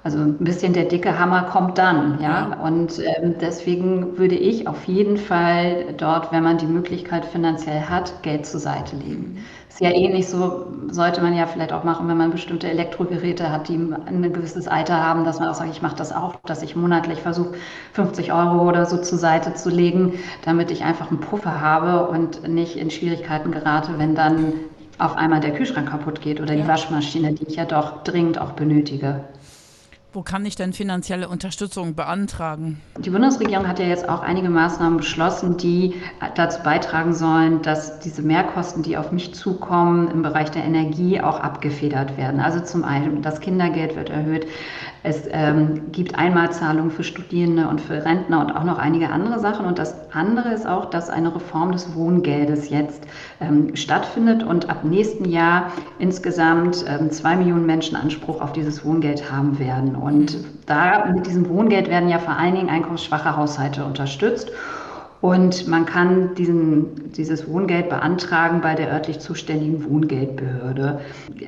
Also 0.04 0.18
ein 0.18 0.36
bisschen 0.36 0.74
der 0.74 0.84
dicke 0.84 1.18
Hammer 1.18 1.44
kommt 1.44 1.78
dann, 1.78 2.20
ja. 2.20 2.50
ja. 2.50 2.60
Und 2.60 2.98
ähm, 2.98 3.36
deswegen 3.40 4.18
würde 4.18 4.34
ich 4.34 4.68
auf 4.68 4.84
jeden 4.84 5.16
Fall 5.16 5.94
dort, 5.96 6.30
wenn 6.30 6.42
man 6.42 6.58
die 6.58 6.66
Möglichkeit 6.66 7.24
finanziell 7.24 7.80
hat, 7.80 8.22
Geld 8.22 8.44
zur 8.44 8.60
Seite 8.60 8.96
legen. 8.96 9.38
Ist 9.70 9.80
ja 9.80 9.90
ähnlich 9.90 10.28
so, 10.28 10.66
sollte 10.90 11.22
man 11.22 11.34
ja 11.34 11.46
vielleicht 11.46 11.72
auch 11.72 11.84
machen, 11.84 12.06
wenn 12.06 12.18
man 12.18 12.30
bestimmte 12.30 12.68
Elektrogeräte 12.68 13.50
hat, 13.50 13.68
die 13.68 13.76
ein 13.76 14.30
gewisses 14.30 14.68
Alter 14.68 15.02
haben, 15.02 15.24
dass 15.24 15.40
man 15.40 15.48
auch 15.48 15.54
sagt, 15.54 15.70
ich 15.70 15.80
mache 15.80 15.96
das 15.96 16.12
auch, 16.12 16.36
dass 16.44 16.62
ich 16.62 16.76
monatlich 16.76 17.20
versuche, 17.20 17.54
50 17.94 18.30
Euro 18.30 18.68
oder 18.68 18.84
so 18.84 18.98
zur 18.98 19.16
Seite 19.16 19.54
zu 19.54 19.70
legen, 19.70 20.18
damit 20.44 20.70
ich 20.70 20.84
einfach 20.84 21.10
einen 21.10 21.20
Puffer 21.20 21.62
habe 21.62 22.08
und 22.08 22.46
nicht 22.46 22.76
in 22.76 22.90
Schwierigkeiten 22.90 23.52
gerate, 23.52 23.92
wenn 23.96 24.14
dann 24.14 24.52
auf 24.98 25.16
einmal 25.16 25.40
der 25.40 25.54
Kühlschrank 25.54 25.88
kaputt 25.88 26.20
geht 26.20 26.42
oder 26.42 26.54
die 26.54 26.68
Waschmaschine, 26.68 27.32
die 27.32 27.46
ich 27.46 27.56
ja 27.56 27.64
doch 27.64 28.02
dringend 28.04 28.38
auch 28.38 28.52
benötige. 28.52 29.24
Wo 30.14 30.22
kann 30.22 30.46
ich 30.46 30.54
denn 30.54 30.72
finanzielle 30.72 31.28
Unterstützung 31.28 31.96
beantragen? 31.96 32.80
Die 32.98 33.10
Bundesregierung 33.10 33.66
hat 33.66 33.80
ja 33.80 33.86
jetzt 33.86 34.08
auch 34.08 34.22
einige 34.22 34.48
Maßnahmen 34.48 34.98
beschlossen, 34.98 35.56
die 35.56 35.94
dazu 36.36 36.62
beitragen 36.62 37.14
sollen, 37.14 37.62
dass 37.62 37.98
diese 37.98 38.22
Mehrkosten, 38.22 38.84
die 38.84 38.96
auf 38.96 39.10
mich 39.10 39.34
zukommen, 39.34 40.08
im 40.08 40.22
Bereich 40.22 40.52
der 40.52 40.62
Energie 40.62 41.20
auch 41.20 41.40
abgefedert 41.40 42.16
werden. 42.16 42.38
Also 42.38 42.60
zum 42.60 42.84
einen 42.84 43.22
das 43.22 43.40
Kindergeld 43.40 43.96
wird 43.96 44.08
erhöht. 44.08 44.46
Es 45.06 45.24
ähm, 45.30 45.92
gibt 45.92 46.18
Einmalzahlungen 46.18 46.90
für 46.90 47.04
Studierende 47.04 47.68
und 47.68 47.78
für 47.78 48.02
Rentner 48.06 48.40
und 48.40 48.56
auch 48.56 48.64
noch 48.64 48.78
einige 48.78 49.10
andere 49.10 49.38
Sachen. 49.38 49.66
Und 49.66 49.78
das 49.78 49.94
andere 50.14 50.48
ist 50.48 50.66
auch, 50.66 50.86
dass 50.86 51.10
eine 51.10 51.34
Reform 51.34 51.72
des 51.72 51.94
Wohngeldes 51.94 52.70
jetzt 52.70 53.06
ähm, 53.38 53.76
stattfindet 53.76 54.42
und 54.42 54.70
ab 54.70 54.82
nächsten 54.82 55.26
Jahr 55.26 55.72
insgesamt 55.98 56.86
ähm, 56.88 57.10
zwei 57.10 57.36
Millionen 57.36 57.66
Menschen 57.66 57.96
Anspruch 57.98 58.40
auf 58.40 58.54
dieses 58.54 58.82
Wohngeld 58.82 59.30
haben 59.30 59.58
werden. 59.58 59.94
Und 59.94 60.38
da 60.64 61.04
mit 61.12 61.26
diesem 61.26 61.50
Wohngeld 61.50 61.90
werden 61.90 62.08
ja 62.08 62.18
vor 62.18 62.38
allen 62.38 62.54
Dingen 62.54 62.70
einkommensschwache 62.70 63.36
Haushalte 63.36 63.84
unterstützt. 63.84 64.52
Und 65.24 65.68
man 65.68 65.86
kann 65.86 66.34
diesen, 66.34 67.10
dieses 67.12 67.48
Wohngeld 67.48 67.88
beantragen 67.88 68.60
bei 68.60 68.74
der 68.74 68.92
örtlich 68.92 69.20
zuständigen 69.20 69.82
Wohngeldbehörde. 69.88 71.00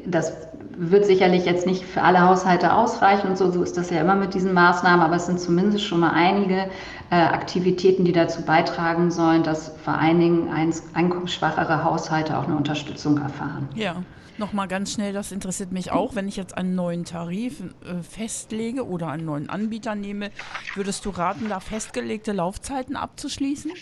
Das 0.07 0.33
wird 0.79 1.05
sicherlich 1.05 1.45
jetzt 1.45 1.67
nicht 1.67 1.85
für 1.85 2.01
alle 2.01 2.23
Haushalte 2.23 2.73
ausreichen 2.73 3.29
und 3.29 3.37
so, 3.37 3.51
so 3.51 3.63
ist 3.63 3.77
das 3.77 3.91
ja 3.91 4.01
immer 4.01 4.15
mit 4.15 4.33
diesen 4.33 4.55
Maßnahmen, 4.55 5.05
aber 5.05 5.17
es 5.17 5.27
sind 5.27 5.39
zumindest 5.41 5.85
schon 5.85 6.01
mal 6.01 6.13
einige 6.15 6.71
äh, 7.11 7.17
Aktivitäten, 7.17 8.07
die 8.07 8.13
dazu 8.13 8.41
beitragen 8.47 9.11
sollen, 9.11 9.43
dass 9.43 9.77
vor 9.85 9.93
allen 9.93 10.21
Dingen 10.21 10.49
einkommensschwachere 10.95 11.85
Haushalte 11.85 12.39
auch 12.39 12.45
eine 12.45 12.57
Unterstützung 12.57 13.19
erfahren. 13.19 13.69
Ja. 13.75 13.97
Nochmal 14.39 14.69
ganz 14.69 14.93
schnell, 14.93 15.13
das 15.13 15.33
interessiert 15.33 15.73
mich 15.73 15.93
auch. 15.93 16.15
Wenn 16.15 16.29
ich 16.29 16.37
jetzt 16.37 16.57
einen 16.57 16.75
neuen 16.75 17.05
Tarif 17.05 17.61
äh, 17.61 18.03
festlege 18.03 18.87
oder 18.87 19.09
einen 19.09 19.25
neuen 19.25 19.49
Anbieter 19.49 19.95
nehme, 19.95 20.31
würdest 20.75 21.05
du 21.07 21.11
raten, 21.11 21.49
da 21.49 21.61
festgelegte 21.61 22.33
Laufzeiten 22.33 22.97
abzuschließen? 22.97 23.73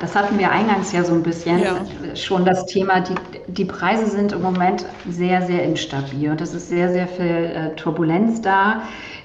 Das 0.00 0.14
hatten 0.14 0.38
wir 0.38 0.50
eingangs 0.50 0.92
ja 0.92 1.04
so 1.04 1.14
ein 1.14 1.22
bisschen 1.22 1.58
ja. 1.58 1.84
schon 2.14 2.44
das 2.44 2.66
Thema. 2.66 3.00
Die, 3.00 3.14
die 3.48 3.64
Preise 3.64 4.08
sind 4.08 4.32
im 4.32 4.42
Moment 4.42 4.84
sehr, 5.08 5.42
sehr 5.42 5.64
instabil 5.64 6.30
und 6.30 6.40
es 6.40 6.54
ist 6.54 6.68
sehr, 6.68 6.92
sehr 6.92 7.08
viel 7.08 7.26
äh, 7.26 7.74
Turbulenz 7.76 8.40
da. 8.40 8.82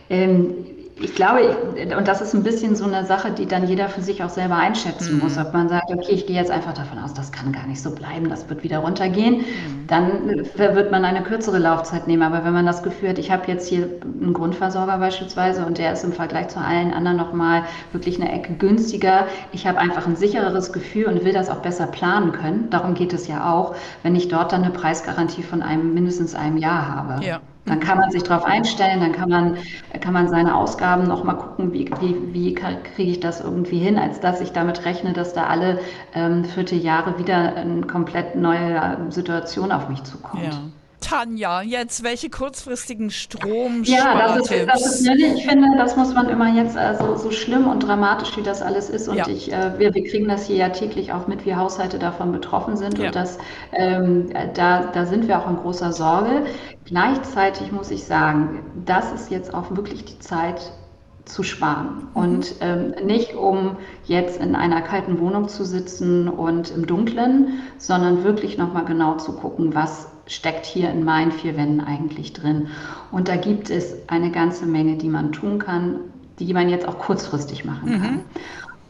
Ähm, 0.09 0.65
ich 1.01 1.15
glaube, 1.15 1.57
und 1.97 2.07
das 2.07 2.21
ist 2.21 2.33
ein 2.33 2.43
bisschen 2.43 2.75
so 2.75 2.85
eine 2.85 3.05
Sache, 3.05 3.31
die 3.31 3.45
dann 3.45 3.67
jeder 3.67 3.89
für 3.89 4.01
sich 4.01 4.23
auch 4.23 4.29
selber 4.29 4.55
einschätzen 4.55 5.15
mhm. 5.15 5.23
muss. 5.23 5.37
Ob 5.37 5.53
man 5.53 5.67
sagt, 5.67 5.89
okay, 5.89 6.11
ich 6.11 6.27
gehe 6.27 6.35
jetzt 6.35 6.51
einfach 6.51 6.73
davon 6.73 6.99
aus, 6.99 7.13
das 7.13 7.31
kann 7.31 7.51
gar 7.51 7.65
nicht 7.67 7.81
so 7.81 7.93
bleiben, 7.93 8.29
das 8.29 8.49
wird 8.49 8.63
wieder 8.63 8.79
runtergehen, 8.79 9.37
mhm. 9.37 9.87
dann 9.87 10.27
wird 10.55 10.91
man 10.91 11.03
eine 11.03 11.23
kürzere 11.23 11.57
Laufzeit 11.57 12.07
nehmen. 12.07 12.23
Aber 12.23 12.45
wenn 12.45 12.53
man 12.53 12.65
das 12.65 12.83
Gefühl 12.83 13.09
hat, 13.09 13.17
ich 13.17 13.31
habe 13.31 13.43
jetzt 13.47 13.67
hier 13.67 13.89
einen 14.03 14.33
Grundversorger 14.33 14.97
beispielsweise 14.97 15.65
und 15.65 15.77
der 15.77 15.93
ist 15.93 16.03
im 16.03 16.13
Vergleich 16.13 16.49
zu 16.49 16.59
allen 16.59 16.93
anderen 16.93 17.17
nochmal 17.17 17.63
wirklich 17.91 18.21
eine 18.21 18.31
Ecke 18.31 18.53
günstiger, 18.53 19.25
ich 19.51 19.65
habe 19.65 19.79
einfach 19.79 20.07
ein 20.07 20.15
sichereres 20.15 20.71
Gefühl 20.71 21.05
und 21.05 21.25
will 21.25 21.33
das 21.33 21.49
auch 21.49 21.61
besser 21.61 21.87
planen 21.87 22.31
können. 22.31 22.69
Darum 22.69 22.93
geht 22.93 23.13
es 23.13 23.27
ja 23.27 23.51
auch, 23.51 23.75
wenn 24.03 24.15
ich 24.15 24.27
dort 24.27 24.51
dann 24.51 24.63
eine 24.63 24.71
Preisgarantie 24.71 25.43
von 25.43 25.61
einem 25.61 25.93
mindestens 25.93 26.35
einem 26.35 26.57
Jahr 26.57 26.87
habe. 26.95 27.25
Ja. 27.25 27.41
Dann 27.65 27.79
kann 27.79 27.99
man 27.99 28.09
sich 28.11 28.23
darauf 28.23 28.43
einstellen, 28.43 29.01
dann 29.01 29.11
kann 29.11 29.29
man, 29.29 29.57
kann 30.01 30.13
man 30.13 30.27
seine 30.27 30.55
Ausgaben 30.55 31.07
nochmal 31.07 31.37
gucken, 31.37 31.71
wie, 31.73 31.89
wie, 31.99 32.33
wie 32.33 32.53
kriege 32.55 33.11
ich 33.11 33.19
das 33.19 33.41
irgendwie 33.41 33.77
hin, 33.77 33.99
als 33.99 34.19
dass 34.19 34.41
ich 34.41 34.51
damit 34.51 34.83
rechne, 34.83 35.13
dass 35.13 35.33
da 35.33 35.45
alle 35.45 35.79
ähm, 36.13 36.43
Vierteljahre 36.43 37.19
wieder 37.19 37.55
eine 37.55 37.81
komplett 37.81 38.35
neue 38.35 39.07
Situation 39.09 39.71
auf 39.71 39.89
mich 39.89 40.03
zukommt. 40.03 40.43
Ja. 40.43 40.59
Tanja, 41.11 41.61
jetzt 41.61 42.03
welche 42.03 42.29
kurzfristigen 42.29 43.11
Strom 43.11 43.83
Ja, 43.83 44.37
das 44.37 44.49
ist, 44.49 44.67
das 44.67 45.01
ist 45.01 45.05
ich 45.05 45.45
finde, 45.45 45.67
das 45.77 45.97
muss 45.97 46.13
man 46.13 46.29
immer 46.29 46.53
jetzt, 46.53 46.77
also 46.77 47.17
so 47.17 47.31
schlimm 47.31 47.67
und 47.67 47.81
dramatisch, 47.81 48.37
wie 48.37 48.43
das 48.43 48.61
alles 48.61 48.89
ist. 48.89 49.09
Und 49.09 49.17
ja. 49.17 49.27
ich, 49.27 49.51
äh, 49.51 49.77
wir, 49.77 49.93
wir 49.93 50.05
kriegen 50.05 50.29
das 50.29 50.47
hier 50.47 50.55
ja 50.55 50.69
täglich 50.69 51.11
auch 51.11 51.27
mit, 51.27 51.45
wie 51.45 51.53
Haushalte 51.53 51.99
davon 51.99 52.31
betroffen 52.31 52.77
sind. 52.77 52.97
Ja. 52.97 53.07
Und 53.07 53.15
das, 53.15 53.37
ähm, 53.73 54.29
da, 54.53 54.85
da 54.85 55.05
sind 55.05 55.27
wir 55.27 55.37
auch 55.39 55.49
in 55.49 55.57
großer 55.57 55.91
Sorge. 55.91 56.45
Gleichzeitig 56.85 57.73
muss 57.73 57.91
ich 57.91 58.05
sagen, 58.05 58.63
das 58.85 59.11
ist 59.11 59.29
jetzt 59.31 59.53
auch 59.53 59.75
wirklich 59.75 60.05
die 60.05 60.19
Zeit, 60.19 60.71
zu 61.25 61.43
sparen 61.43 62.07
und 62.13 62.55
ähm, 62.61 62.93
nicht 63.05 63.35
um 63.35 63.77
jetzt 64.05 64.41
in 64.41 64.55
einer 64.55 64.81
kalten 64.81 65.19
Wohnung 65.19 65.47
zu 65.47 65.63
sitzen 65.63 66.27
und 66.27 66.71
im 66.71 66.87
Dunkeln, 66.87 67.59
sondern 67.77 68.23
wirklich 68.23 68.57
nochmal 68.57 68.85
genau 68.85 69.17
zu 69.17 69.33
gucken, 69.33 69.75
was 69.75 70.09
steckt 70.27 70.65
hier 70.65 70.89
in 70.89 71.03
meinen 71.03 71.31
vier 71.31 71.57
Wänden 71.57 71.81
eigentlich 71.81 72.33
drin. 72.33 72.67
Und 73.11 73.27
da 73.27 73.35
gibt 73.35 73.69
es 73.69 73.95
eine 74.07 74.31
ganze 74.31 74.65
Menge, 74.65 74.97
die 74.97 75.09
man 75.09 75.31
tun 75.31 75.59
kann, 75.59 75.99
die 76.39 76.53
man 76.53 76.69
jetzt 76.69 76.87
auch 76.87 76.97
kurzfristig 76.97 77.65
machen 77.65 78.01
kann. 78.01 78.11
Mhm. 78.11 78.19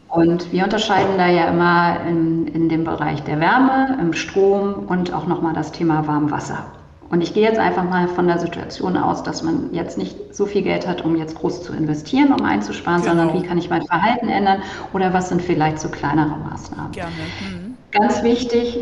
Und 0.08 0.52
wir 0.52 0.64
unterscheiden 0.64 1.16
da 1.16 1.28
ja 1.28 1.48
immer 1.48 2.06
in, 2.06 2.46
in 2.46 2.68
dem 2.68 2.84
Bereich 2.84 3.22
der 3.24 3.40
Wärme, 3.40 3.98
im 4.00 4.12
Strom 4.12 4.86
und 4.86 5.12
auch 5.12 5.26
nochmal 5.26 5.54
das 5.54 5.72
Thema 5.72 6.06
Warmwasser. 6.06 6.66
Und 7.12 7.20
ich 7.20 7.34
gehe 7.34 7.42
jetzt 7.42 7.58
einfach 7.58 7.84
mal 7.84 8.08
von 8.08 8.26
der 8.26 8.38
Situation 8.38 8.96
aus, 8.96 9.22
dass 9.22 9.42
man 9.42 9.68
jetzt 9.74 9.98
nicht 9.98 10.34
so 10.34 10.46
viel 10.46 10.62
Geld 10.62 10.86
hat, 10.86 11.04
um 11.04 11.14
jetzt 11.14 11.34
groß 11.34 11.62
zu 11.62 11.74
investieren, 11.74 12.32
um 12.32 12.42
einzusparen, 12.42 13.02
genau. 13.02 13.14
sondern 13.14 13.38
wie 13.38 13.46
kann 13.46 13.58
ich 13.58 13.68
mein 13.68 13.82
Verhalten 13.82 14.30
ändern 14.30 14.62
oder 14.94 15.12
was 15.12 15.28
sind 15.28 15.42
vielleicht 15.42 15.78
so 15.78 15.90
kleinere 15.90 16.38
Maßnahmen. 16.38 16.92
Gerne. 16.92 17.12
Mhm. 17.12 17.74
Ganz 17.90 18.22
wichtig, 18.22 18.78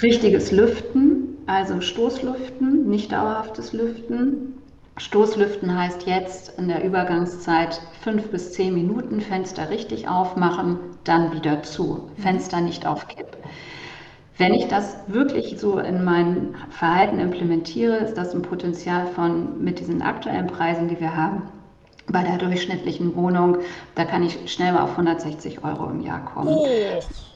richtiges 0.00 0.52
Lüften. 0.52 1.38
Also 1.46 1.80
Stoßlüften, 1.80 2.88
nicht 2.88 3.10
dauerhaftes 3.10 3.72
Lüften. 3.72 4.54
Stoßlüften 4.96 5.76
heißt 5.76 6.06
jetzt 6.06 6.56
in 6.60 6.68
der 6.68 6.84
Übergangszeit 6.84 7.80
fünf 8.00 8.28
bis 8.28 8.52
zehn 8.52 8.74
Minuten 8.74 9.20
Fenster 9.20 9.70
richtig 9.70 10.06
aufmachen, 10.06 10.78
dann 11.02 11.32
wieder 11.32 11.64
zu. 11.64 12.10
Fenster 12.16 12.60
nicht 12.60 12.86
aufkippen. 12.86 13.31
Wenn 14.38 14.54
ich 14.54 14.66
das 14.66 14.96
wirklich 15.08 15.58
so 15.58 15.78
in 15.78 16.04
mein 16.04 16.54
Verhalten 16.70 17.18
implementiere, 17.18 17.96
ist 17.96 18.14
das 18.14 18.34
ein 18.34 18.42
Potenzial 18.42 19.06
von 19.08 19.62
mit 19.62 19.78
diesen 19.78 20.02
aktuellen 20.02 20.46
Preisen, 20.46 20.88
die 20.88 20.98
wir 21.00 21.14
haben, 21.14 21.42
bei 22.08 22.22
der 22.22 22.38
durchschnittlichen 22.38 23.14
Wohnung, 23.14 23.58
da 23.94 24.04
kann 24.04 24.22
ich 24.22 24.50
schnell 24.50 24.72
mal 24.72 24.82
auf 24.82 24.92
160 24.92 25.62
Euro 25.62 25.88
im 25.90 26.00
Jahr 26.00 26.24
kommen. 26.24 26.48
Oh. 26.48 26.66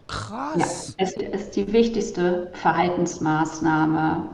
Krass. 0.09 0.95
Ja, 0.99 1.05
es 1.05 1.13
ist 1.17 1.57
die 1.57 1.73
wichtigste 1.73 2.51
Verhaltensmaßnahme, 2.53 4.29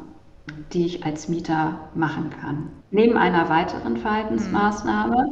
die 0.73 0.87
ich 0.87 1.05
als 1.05 1.29
Mieter 1.29 1.79
machen 1.95 2.31
kann. 2.41 2.71
Neben 2.91 3.17
einer 3.17 3.49
weiteren 3.49 3.97
Verhaltensmaßnahme, 3.97 5.31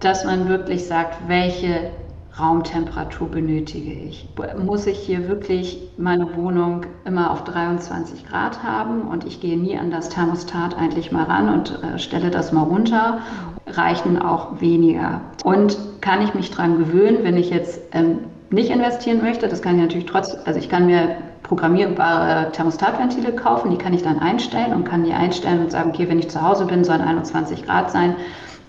dass 0.00 0.24
man 0.24 0.48
wirklich 0.48 0.86
sagt, 0.86 1.28
welche 1.28 1.90
Raumtemperatur 2.38 3.30
benötige 3.30 3.92
ich? 3.92 4.28
Muss 4.62 4.86
ich 4.86 4.98
hier 4.98 5.28
wirklich 5.28 5.88
meine 5.96 6.36
Wohnung 6.36 6.82
immer 7.04 7.30
auf 7.30 7.44
23 7.44 8.26
Grad 8.26 8.62
haben 8.62 9.02
und 9.02 9.24
ich 9.24 9.40
gehe 9.40 9.58
nie 9.58 9.78
an 9.78 9.90
das 9.90 10.10
Thermostat 10.10 10.76
eigentlich 10.76 11.12
mal 11.12 11.24
ran 11.24 11.48
und 11.48 11.82
äh, 11.82 11.98
stelle 11.98 12.30
das 12.30 12.52
mal 12.52 12.62
runter? 12.62 13.20
Reichen 13.66 14.20
auch 14.20 14.60
weniger? 14.60 15.22
Und 15.44 15.78
kann 16.02 16.20
ich 16.20 16.34
mich 16.34 16.50
daran 16.50 16.78
gewöhnen, 16.78 17.18
wenn 17.22 17.38
ich 17.38 17.48
jetzt 17.48 17.80
ähm, 17.92 18.18
nicht 18.50 18.70
investieren 18.70 19.22
möchte, 19.22 19.48
das 19.48 19.62
kann 19.62 19.76
ich 19.76 19.82
natürlich 19.82 20.06
trotzdem, 20.06 20.40
also 20.44 20.58
ich 20.58 20.68
kann 20.68 20.86
mir 20.86 21.16
programmierbare 21.42 22.52
Thermostatventile 22.52 23.32
kaufen, 23.32 23.70
die 23.70 23.78
kann 23.78 23.94
ich 23.94 24.02
dann 24.02 24.18
einstellen 24.18 24.74
und 24.74 24.84
kann 24.84 25.04
die 25.04 25.12
einstellen 25.12 25.60
und 25.60 25.72
sagen, 25.72 25.90
okay, 25.90 26.08
wenn 26.08 26.18
ich 26.18 26.28
zu 26.28 26.42
Hause 26.42 26.66
bin, 26.66 26.84
sollen 26.84 27.00
21 27.00 27.64
Grad 27.64 27.90
sein 27.90 28.14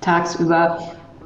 tagsüber. 0.01 0.77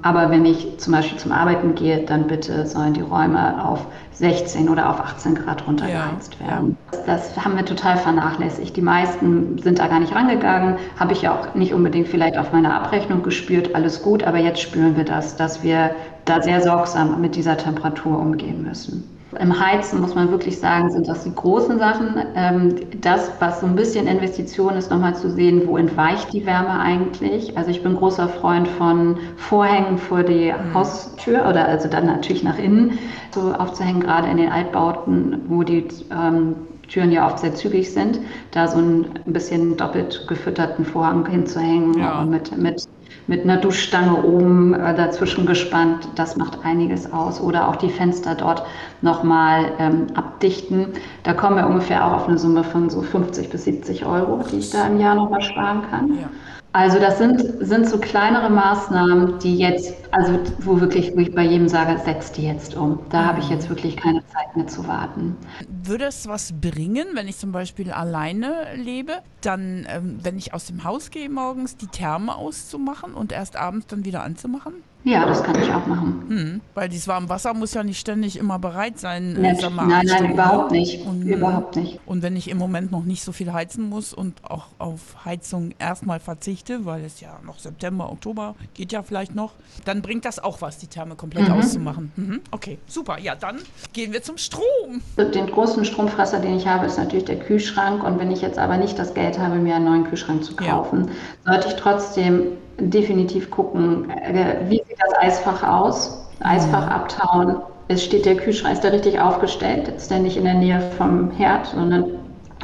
Aber 0.03 0.31
wenn 0.31 0.46
ich 0.46 0.79
zum 0.79 0.93
Beispiel 0.93 1.17
zum 1.17 1.31
Arbeiten 1.31 1.75
gehe, 1.75 2.03
dann 2.05 2.27
bitte 2.27 2.65
sollen 2.65 2.93
die 2.93 3.01
Räume 3.01 3.63
auf 3.63 3.86
16 4.13 4.70
oder 4.70 4.89
auf 4.89 5.00
18 5.00 5.36
Grad 5.36 5.67
runtergeheizt 5.67 6.38
ja, 6.39 6.48
werden. 6.48 6.77
Ja. 6.91 7.00
Das 7.05 7.43
haben 7.43 7.55
wir 7.55 7.65
total 7.65 7.98
vernachlässigt. 7.98 8.75
Die 8.75 8.81
meisten 8.81 9.58
sind 9.60 9.79
da 9.79 9.88
gar 9.88 10.00
nicht 10.00 10.13
rangegangen. 10.13 10.77
Habe 11.00 11.13
ich 11.13 11.27
auch 11.27 11.53
nicht 11.55 11.74
unbedingt 11.74 12.08
vielleicht 12.08 12.38
auf 12.38 12.51
meiner 12.51 12.74
Abrechnung 12.74 13.24
gespürt. 13.24 13.75
Alles 13.75 14.01
gut, 14.01 14.24
aber 14.24 14.38
jetzt 14.38 14.62
spüren 14.62 14.98
wir 14.98 15.05
das, 15.05 15.36
dass 15.36 15.63
wir 15.63 15.91
da 16.25 16.41
sehr 16.41 16.62
sorgsam 16.62 17.22
mit 17.22 17.36
dieser 17.36 17.58
Temperatur 17.58 18.20
umgehen 18.20 18.63
müssen. 18.63 19.21
Im 19.39 19.59
Heizen 19.59 20.01
muss 20.01 20.13
man 20.13 20.29
wirklich 20.29 20.59
sagen, 20.59 20.91
sind 20.91 21.07
das 21.07 21.23
die 21.23 21.33
großen 21.33 21.79
Sachen. 21.79 22.21
Ähm, 22.35 22.75
das, 23.00 23.31
was 23.39 23.61
so 23.61 23.65
ein 23.65 23.75
bisschen 23.75 24.07
Investition 24.07 24.75
ist, 24.75 24.91
nochmal 24.91 25.15
zu 25.15 25.29
sehen, 25.29 25.63
wo 25.65 25.77
entweicht 25.77 26.33
die 26.33 26.45
Wärme 26.45 26.79
eigentlich. 26.79 27.57
Also 27.57 27.71
ich 27.71 27.81
bin 27.81 27.95
großer 27.95 28.27
Freund 28.27 28.67
von 28.67 29.17
Vorhängen 29.38 29.97
vor 29.97 30.23
die 30.23 30.51
mhm. 30.51 30.73
Haustür 30.73 31.47
oder 31.47 31.65
also 31.65 31.88
dann 31.88 32.07
natürlich 32.07 32.43
nach 32.43 32.59
innen 32.59 33.00
so 33.33 33.53
aufzuhängen, 33.53 34.01
gerade 34.01 34.27
in 34.27 34.38
den 34.38 34.51
Altbauten, 34.51 35.41
wo 35.47 35.63
die 35.63 35.88
ähm, 36.11 36.55
Türen 36.89 37.11
ja 37.11 37.25
oft 37.25 37.39
sehr 37.39 37.55
zügig 37.55 37.93
sind, 37.93 38.19
da 38.51 38.67
so 38.67 38.79
ein 38.79 39.05
bisschen 39.25 39.77
doppelt 39.77 40.25
gefütterten 40.27 40.83
Vorhang 40.83 41.25
hinzuhängen 41.25 41.97
ja. 41.97 42.25
mit, 42.25 42.55
mit 42.57 42.85
mit 43.28 43.44
einer 43.44 43.58
Duschstange 43.58 44.24
oben 44.24 44.74
äh, 44.74 44.96
dazwischen 44.96 45.46
gespannt. 45.46 46.08
Das 46.16 46.38
macht 46.38 46.63
einiges 46.63 47.12
aus. 47.12 47.40
Oder 47.40 47.68
auch 47.68 47.75
die 47.75 47.90
Fenster 47.90 48.36
dort 48.36 48.63
nochmal 49.01 49.72
ähm, 49.80 50.08
abdichten. 50.16 50.88
Da 51.24 51.34
kommen 51.34 51.58
wir 51.58 51.68
ungefähr 51.68 52.06
auch 52.06 52.13
auf 52.13 52.28
eine 52.28 52.38
Summe 52.38 52.63
von 52.63 52.90
so 52.90 53.01
50 53.01 53.50
bis 53.50 53.63
70 53.66 54.06
Euro, 54.06 54.44
die 54.51 54.58
ich 54.58 54.70
da 54.70 54.88
im 54.88 55.00
Jahr 55.00 55.16
nochmal 55.16 55.42
sparen 55.42 55.84
kann. 55.90 56.08
Ja. 56.20 56.30
Also 56.74 57.00
das 57.00 57.18
sind, 57.18 57.42
sind 57.60 57.86
so 57.86 57.98
kleinere 57.98 58.50
Maßnahmen, 58.50 59.40
die 59.40 59.58
jetzt, 59.58 59.94
also 60.12 60.40
wo 60.60 60.80
wirklich, 60.80 61.13
wo 61.13 61.20
ich 61.20 61.36
bei 61.36 61.44
jedem 61.44 61.68
sage, 61.68 62.00
setz 62.00 62.32
die 62.32 62.48
jetzt 62.48 62.78
um. 62.78 63.00
Da 63.10 63.25
habe 63.25 63.42
ich 63.42 63.50
jetzt 63.50 63.68
wirklich 63.68 63.98
keine 63.98 64.25
Zeit 64.28 64.56
mehr 64.56 64.68
zu 64.68 64.88
warten. 64.88 65.36
Würde 65.84 66.06
es 66.06 66.30
was 66.30 66.54
bringen, 66.54 67.08
wenn 67.13 67.28
ich 67.28 67.38
zum 67.38 67.51
Beispiel 67.51 67.92
alleine 67.92 68.68
lebe? 68.78 69.16
Dann, 69.41 69.86
ähm, 69.89 70.19
wenn 70.24 70.38
ich 70.38 70.53
aus 70.53 70.65
dem 70.65 70.83
Haus 70.83 71.10
gehe 71.12 71.29
morgens, 71.29 71.77
die 71.77 71.88
Therme 71.88 72.36
auszumachen 72.36 73.13
und 73.13 73.31
erst 73.31 73.55
abends 73.55 73.88
dann 73.88 74.05
wieder 74.05 74.24
anzumachen? 74.24 74.74
Ja, 75.03 75.25
das 75.25 75.41
kann 75.41 75.60
ich 75.60 75.67
auch 75.74 75.88
machen. 75.88 76.25
Hm, 76.27 76.62
weil 76.75 76.88
dieses 76.88 77.07
warme 77.07 77.27
Wasser 77.27 77.55
muss 77.55 77.74
ja 77.74 77.83
nicht 77.83 78.00
ständig 78.00 78.38
immer 78.38 78.60
bereit 78.60 79.00
sein. 79.00 79.33
Nein, 79.33 79.57
mal, 79.74 79.88
nein, 79.88 80.05
nein, 80.05 80.07
Stunden, 80.07 80.33
überhaupt 80.33 80.71
nicht. 80.71 81.03
Und, 81.03 81.24
Überhaupt 81.24 81.75
nicht. 81.75 82.00
Und 82.05 82.21
wenn 82.21 82.36
ich 82.36 82.48
im 82.51 82.60
Moment 82.60 82.91
noch 82.91 83.03
nicht 83.03 83.24
so 83.24 83.31
viel 83.31 83.51
heizen 83.51 83.89
muss 83.89 84.13
und 84.13 84.36
auch 84.43 84.67
auf 84.77 85.25
Heizung 85.25 85.74
erstmal 85.79 86.19
verzichte, 86.19 86.86
weil 86.86 87.03
es 87.03 87.19
ja 87.19 87.39
noch 87.43 87.57
September, 87.57 88.12
Oktober 88.12 88.53
geht 88.75 88.91
ja 88.91 89.01
vielleicht 89.01 89.33
noch, 89.33 89.53
dann 89.86 90.03
bringt 90.03 90.24
das 90.24 90.38
auch 90.38 90.62
was, 90.62 90.77
die 90.77 90.86
Therme 90.86 91.15
komplett 91.15 91.48
Mhm. 91.48 91.53
auszumachen. 91.55 92.12
Mhm. 92.15 92.41
Okay, 92.51 92.77
super. 92.86 93.17
Ja, 93.19 93.33
dann 93.33 93.57
gehen 93.93 94.13
wir 94.13 94.21
zum 94.21 94.38
Strom. 94.38 95.01
Den 95.17 95.48
großen 95.48 95.83
Stromfresser, 95.83 96.39
den 96.41 96.57
ich 96.57 96.67
habe, 96.67 96.86
ist 96.86 97.00
natürlich 97.00 97.25
der 97.25 97.39
Kühlschrank. 97.39 98.03
Und 98.03 98.19
wenn 98.19 98.29
ich 98.29 98.41
jetzt 98.41 98.60
aber 98.60 98.77
nicht 98.77 99.00
das 99.00 99.15
Geld 99.15 99.30
habe, 99.39 99.55
mir 99.55 99.75
einen 99.75 99.85
neuen 99.85 100.03
Kühlschrank 100.05 100.43
zu 100.43 100.53
Ja. 100.61 100.73
kaufen, 100.73 101.09
sollte 101.45 101.67
ich 101.69 101.75
trotzdem 101.75 102.43
definitiv 102.79 103.51
gucken, 103.51 104.09
äh, 104.09 104.57
wie 104.67 104.77
sieht 104.77 104.97
das 105.00 105.17
Eisfach 105.19 105.63
aus? 105.63 106.29
Eisfach 106.39 106.88
abtauen. 106.88 107.57
Es 107.88 108.03
steht 108.03 108.25
der 108.25 108.35
Kühlschrank, 108.38 108.73
ist 108.73 108.83
der 108.83 108.93
richtig 108.93 109.19
aufgestellt? 109.19 109.88
Ist 109.89 110.09
der 110.09 110.19
nicht 110.19 110.38
in 110.38 110.45
der 110.45 110.55
Nähe 110.55 110.81
vom 110.97 111.31
Herd, 111.31 111.67
sondern 111.67 112.05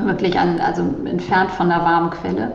wirklich 0.01 0.39
an, 0.39 0.59
also 0.59 0.83
entfernt 1.05 1.51
von 1.51 1.69
der 1.69 1.81
warmen 1.81 2.09
Quelle? 2.11 2.53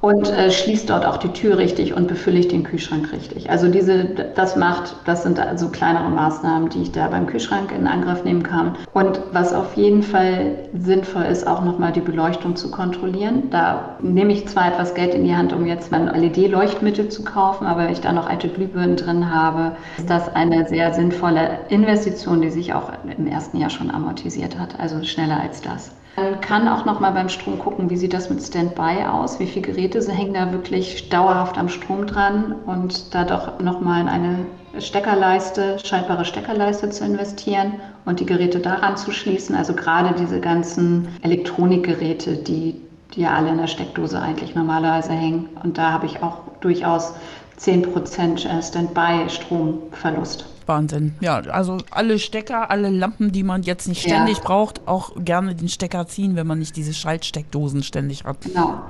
Und 0.00 0.30
äh, 0.30 0.50
schließt 0.50 0.90
dort 0.90 1.06
auch 1.06 1.16
die 1.16 1.28
Tür 1.28 1.58
richtig 1.58 1.94
und 1.94 2.08
befülle 2.08 2.38
ich 2.38 2.48
den 2.48 2.62
Kühlschrank 2.62 3.12
richtig. 3.12 3.50
Also 3.50 3.68
diese, 3.68 4.04
das 4.04 4.56
macht, 4.56 4.96
das 5.04 5.22
sind 5.22 5.40
also 5.40 5.68
kleinere 5.68 6.08
Maßnahmen, 6.10 6.68
die 6.68 6.82
ich 6.82 6.92
da 6.92 7.08
beim 7.08 7.26
Kühlschrank 7.26 7.72
in 7.72 7.86
Angriff 7.86 8.24
nehmen 8.24 8.42
kann. 8.42 8.76
Und 8.92 9.20
was 9.32 9.52
auf 9.52 9.74
jeden 9.74 10.02
Fall 10.02 10.68
sinnvoll 10.78 11.24
ist, 11.24 11.46
auch 11.46 11.64
nochmal 11.64 11.92
die 11.92 12.00
Beleuchtung 12.00 12.56
zu 12.56 12.70
kontrollieren. 12.70 13.50
Da 13.50 13.96
nehme 14.00 14.32
ich 14.32 14.46
zwar 14.48 14.68
etwas 14.68 14.94
Geld 14.94 15.14
in 15.14 15.24
die 15.24 15.34
Hand, 15.34 15.52
um 15.52 15.66
jetzt 15.66 15.90
mein 15.90 16.06
LED-Leuchtmittel 16.06 17.08
zu 17.08 17.24
kaufen, 17.24 17.66
aber 17.66 17.84
wenn 17.84 17.92
ich 17.92 18.00
da 18.00 18.12
noch 18.12 18.28
alte 18.28 18.48
Glühbirnen 18.48 18.96
drin 18.96 19.34
habe, 19.34 19.76
ist 19.96 20.10
das 20.10 20.34
eine 20.34 20.68
sehr 20.68 20.92
sinnvolle 20.94 21.58
Investition, 21.68 22.42
die 22.42 22.50
sich 22.50 22.74
auch 22.74 22.92
im 23.16 23.26
ersten 23.26 23.58
Jahr 23.58 23.70
schon 23.70 23.90
amortisiert 23.90 24.58
hat, 24.58 24.78
also 24.78 25.02
schneller 25.04 25.40
als 25.40 25.62
das. 25.62 25.95
Man 26.16 26.40
kann 26.40 26.66
auch 26.66 26.86
noch 26.86 26.98
mal 26.98 27.10
beim 27.10 27.28
Strom 27.28 27.58
gucken, 27.58 27.90
wie 27.90 27.96
sieht 27.96 28.14
das 28.14 28.30
mit 28.30 28.42
Standby 28.42 29.04
aus? 29.04 29.38
Wie 29.38 29.46
viele 29.46 29.66
Geräte 29.66 30.00
hängen 30.10 30.32
da 30.32 30.50
wirklich 30.50 31.10
dauerhaft 31.10 31.58
am 31.58 31.68
Strom 31.68 32.06
dran? 32.06 32.54
Und 32.64 33.14
da 33.14 33.24
doch 33.24 33.60
noch 33.60 33.80
mal 33.80 34.00
in 34.00 34.08
eine 34.08 34.46
Steckerleiste, 34.78 35.78
schaltbare 35.84 36.24
Steckerleiste 36.24 36.88
zu 36.88 37.04
investieren 37.04 37.74
und 38.06 38.20
die 38.20 38.26
Geräte 38.26 38.60
daran 38.60 38.96
zu 38.96 39.10
schließen. 39.10 39.54
Also 39.54 39.74
gerade 39.74 40.14
diese 40.18 40.40
ganzen 40.40 41.08
Elektronikgeräte, 41.20 42.36
die, 42.36 42.80
die 43.14 43.20
ja 43.20 43.34
alle 43.34 43.50
in 43.50 43.58
der 43.58 43.66
Steckdose 43.66 44.20
eigentlich 44.20 44.54
normalerweise 44.54 45.12
hängen. 45.12 45.50
Und 45.62 45.76
da 45.76 45.92
habe 45.92 46.06
ich 46.06 46.22
auch 46.22 46.38
durchaus 46.60 47.12
10% 47.58 48.62
Standby-Stromverlust. 48.62 50.46
Wahnsinn. 50.66 51.14
Ja, 51.20 51.36
also 51.36 51.78
alle 51.92 52.18
Stecker, 52.18 52.70
alle 52.70 52.90
Lampen, 52.90 53.30
die 53.30 53.44
man 53.44 53.62
jetzt 53.62 53.86
nicht 53.86 54.04
Ja. 54.04 54.16
ständig 54.16 54.40
braucht, 54.40 54.86
auch 54.86 55.12
gerne 55.24 55.54
den 55.54 55.68
Stecker 55.68 56.08
ziehen, 56.08 56.34
wenn 56.34 56.46
man 56.46 56.58
nicht 56.58 56.74
diese 56.76 56.92
Schaltsteckdosen 56.92 57.82
ständig 57.84 58.24
hat. 58.24 58.40
Genau. 58.40 58.80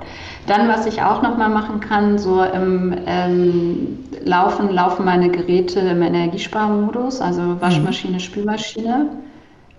Dann, 0.47 0.67
was 0.67 0.87
ich 0.87 1.03
auch 1.03 1.21
noch 1.21 1.37
mal 1.37 1.49
machen 1.49 1.79
kann, 1.79 2.17
so 2.17 2.41
im 2.43 2.95
ähm, 3.05 3.99
Laufen, 4.23 4.71
laufen 4.71 5.05
meine 5.05 5.29
Geräte 5.29 5.79
im 5.81 6.01
Energiesparmodus, 6.01 7.21
also 7.21 7.61
Waschmaschine, 7.61 8.19
Spülmaschine. 8.19 9.09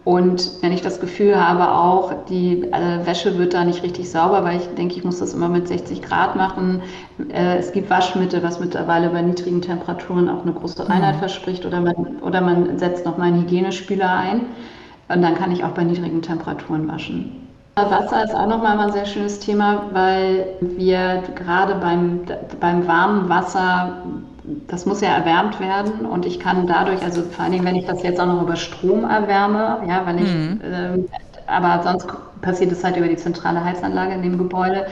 Und 0.08 0.62
wenn 0.62 0.72
ich 0.72 0.80
das 0.80 1.00
Gefühl 1.00 1.38
habe, 1.38 1.70
auch 1.70 2.24
die 2.30 2.62
äh, 2.62 3.04
Wäsche 3.04 3.36
wird 3.36 3.52
da 3.52 3.62
nicht 3.62 3.82
richtig 3.82 4.10
sauber, 4.10 4.42
weil 4.42 4.56
ich 4.56 4.66
denke, 4.68 4.94
ich 4.94 5.04
muss 5.04 5.18
das 5.18 5.34
immer 5.34 5.50
mit 5.50 5.68
60 5.68 6.00
Grad 6.00 6.34
machen. 6.34 6.80
Äh, 7.30 7.58
es 7.58 7.72
gibt 7.72 7.90
Waschmittel, 7.90 8.42
was 8.42 8.58
mittlerweile 8.58 9.10
bei 9.10 9.20
niedrigen 9.20 9.60
Temperaturen 9.60 10.30
auch 10.30 10.44
eine 10.44 10.54
große 10.54 10.88
Reinheit 10.88 11.16
verspricht. 11.16 11.66
Oder 11.66 11.82
man, 11.82 12.20
oder 12.22 12.40
man 12.40 12.78
setzt 12.78 13.04
noch 13.04 13.18
mal 13.18 13.24
einen 13.24 13.42
Hygienespüler 13.42 14.10
ein. 14.10 14.46
Und 15.10 15.20
dann 15.20 15.34
kann 15.34 15.52
ich 15.52 15.62
auch 15.62 15.72
bei 15.72 15.84
niedrigen 15.84 16.22
Temperaturen 16.22 16.88
waschen. 16.88 17.46
Wasser 17.76 18.24
ist 18.24 18.34
auch 18.34 18.46
nochmal 18.46 18.80
ein 18.80 18.92
sehr 18.92 19.04
schönes 19.04 19.40
Thema, 19.40 19.90
weil 19.92 20.46
wir 20.62 21.22
gerade 21.34 21.74
beim, 21.74 22.20
beim 22.60 22.88
warmen 22.88 23.28
Wasser, 23.28 24.04
das 24.66 24.86
muss 24.86 25.00
ja 25.00 25.10
erwärmt 25.10 25.60
werden 25.60 26.06
und 26.06 26.26
ich 26.26 26.40
kann 26.40 26.66
dadurch, 26.66 27.02
also 27.02 27.22
vor 27.22 27.44
allen 27.44 27.52
Dingen, 27.52 27.64
wenn 27.64 27.76
ich 27.76 27.86
das 27.86 28.02
jetzt 28.02 28.20
auch 28.20 28.26
noch 28.26 28.42
über 28.42 28.56
Strom 28.56 29.04
erwärme, 29.04 29.78
ja, 29.88 30.02
weil 30.04 30.22
ich, 30.22 30.30
ähm, 30.30 31.06
aber 31.46 31.82
sonst 31.82 32.06
passiert 32.42 32.72
es 32.72 32.84
halt 32.84 32.96
über 32.96 33.08
die 33.08 33.16
zentrale 33.16 33.64
Heizanlage 33.64 34.14
in 34.14 34.22
dem 34.22 34.38
Gebäude. 34.38 34.86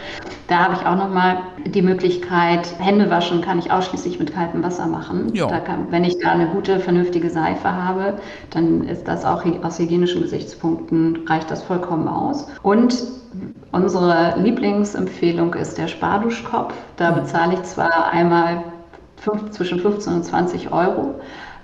Da 0.48 0.64
habe 0.64 0.74
ich 0.74 0.86
auch 0.86 0.96
nochmal 0.96 1.38
die 1.66 1.82
Möglichkeit, 1.82 2.68
Hände 2.78 3.10
waschen 3.10 3.40
kann 3.40 3.58
ich 3.58 3.70
ausschließlich 3.70 4.18
mit 4.18 4.32
kaltem 4.32 4.62
Wasser 4.62 4.86
machen. 4.86 5.32
Kann, 5.60 5.86
wenn 5.90 6.04
ich 6.04 6.18
da 6.18 6.32
eine 6.32 6.46
gute, 6.46 6.80
vernünftige 6.80 7.30
Seife 7.30 7.70
habe, 7.70 8.14
dann 8.50 8.84
ist 8.84 9.06
das 9.06 9.24
auch 9.24 9.44
aus 9.62 9.78
hygienischen 9.78 10.22
Gesichtspunkten 10.22 11.26
reicht 11.26 11.50
das 11.50 11.62
vollkommen 11.62 12.08
aus. 12.08 12.48
Und 12.62 13.04
unsere 13.72 14.34
Lieblingsempfehlung 14.38 15.54
ist 15.54 15.78
der 15.78 15.88
Sparduschkopf. 15.88 16.74
Da 16.96 17.10
bezahle 17.10 17.54
ich 17.54 17.62
zwar 17.64 18.10
einmal 18.10 18.64
fünf, 19.26 19.50
zwischen 19.50 19.80
15 19.80 20.14
und 20.14 20.24
20 20.24 20.72
Euro, 20.72 21.16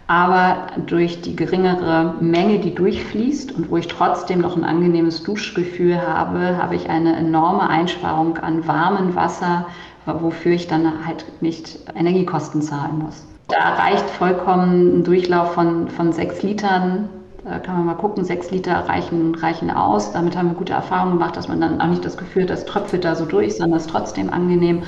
aber 0.08 0.66
durch 0.86 1.22
die 1.22 1.36
geringere 1.36 2.14
Menge, 2.20 2.58
die 2.58 2.74
durchfließt 2.74 3.52
und 3.52 3.70
wo 3.70 3.76
ich 3.76 3.86
trotzdem 3.86 4.40
noch 4.40 4.56
ein 4.56 4.64
angenehmes 4.64 5.22
Duschgefühl 5.22 6.00
habe, 6.00 6.58
habe 6.60 6.74
ich 6.74 6.90
eine 6.90 7.16
enorme 7.16 7.68
Einsparung 7.68 8.36
an 8.38 8.66
warmem 8.66 9.14
Wasser, 9.14 9.66
wofür 10.04 10.52
ich 10.52 10.66
dann 10.66 11.06
halt 11.06 11.24
nicht 11.40 11.78
Energiekosten 11.94 12.60
zahlen 12.62 12.98
muss. 12.98 13.24
Da 13.48 13.74
reicht 13.74 14.10
vollkommen 14.10 14.98
ein 14.98 15.04
Durchlauf 15.04 15.54
von, 15.54 15.88
von 15.88 16.12
sechs 16.12 16.42
Litern. 16.42 17.08
Da 17.44 17.58
kann 17.58 17.76
man 17.76 17.86
mal 17.86 17.94
gucken, 17.94 18.24
sechs 18.24 18.50
Liter 18.50 18.88
reichen, 18.88 19.34
reichen 19.34 19.70
aus. 19.70 20.12
Damit 20.12 20.36
haben 20.36 20.48
wir 20.48 20.54
gute 20.54 20.72
Erfahrungen 20.72 21.18
gemacht, 21.18 21.36
dass 21.36 21.48
man 21.48 21.60
dann 21.60 21.80
auch 21.80 21.86
nicht 21.86 22.04
das 22.04 22.16
Gefühl 22.16 22.42
hat, 22.42 22.50
das 22.50 22.64
tröpfelt 22.66 23.04
da 23.04 23.14
so 23.14 23.24
durch, 23.24 23.56
sondern 23.56 23.78
es 23.78 23.86
ist 23.86 23.92
trotzdem 23.92 24.32
angenehm. 24.32 24.82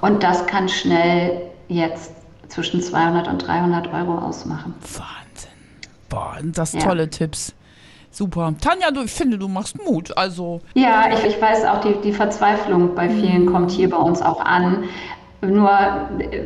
Und 0.00 0.22
das 0.22 0.46
kann 0.46 0.68
schnell 0.68 1.47
jetzt 1.68 2.12
zwischen 2.48 2.80
200 2.80 3.28
und 3.28 3.38
300 3.46 3.92
Euro 3.92 4.18
ausmachen. 4.18 4.74
Wahnsinn. 4.80 5.50
Boah, 6.08 6.36
sind 6.40 6.56
das 6.56 6.72
Ja. 6.72 6.80
tolle 6.80 7.08
Tipps. 7.10 7.54
Super. 8.10 8.54
Tanja, 8.60 8.90
du, 8.90 9.02
ich 9.02 9.12
finde, 9.12 9.38
du 9.38 9.48
machst 9.48 9.76
Mut. 9.84 10.16
Also, 10.16 10.60
Ja, 10.74 11.04
ich, 11.12 11.24
ich 11.24 11.40
weiß 11.40 11.66
auch, 11.66 11.80
die, 11.82 11.94
die 12.02 12.12
Verzweiflung 12.12 12.94
bei 12.94 13.08
vielen 13.10 13.46
kommt 13.46 13.70
hier 13.70 13.90
bei 13.90 13.98
uns 13.98 14.22
auch 14.22 14.40
an. 14.44 14.84
Nur 15.40 15.70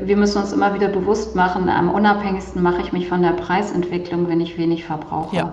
wir 0.05 0.17
müssen 0.19 0.43
uns 0.43 0.53
immer 0.53 0.75
wieder 0.75 0.89
bewusst 0.89 1.35
machen, 1.35 1.69
am 1.71 1.89
unabhängigsten 1.89 2.61
mache 2.63 2.83
ich 2.83 2.93
mich 2.93 3.09
von 3.09 3.23
der 3.23 3.31
Preisentwicklung, 3.31 4.29
wenn 4.29 4.41
ich 4.41 4.59
wenig 4.59 4.85
verbrauche. 4.85 5.35
Ja. 5.37 5.53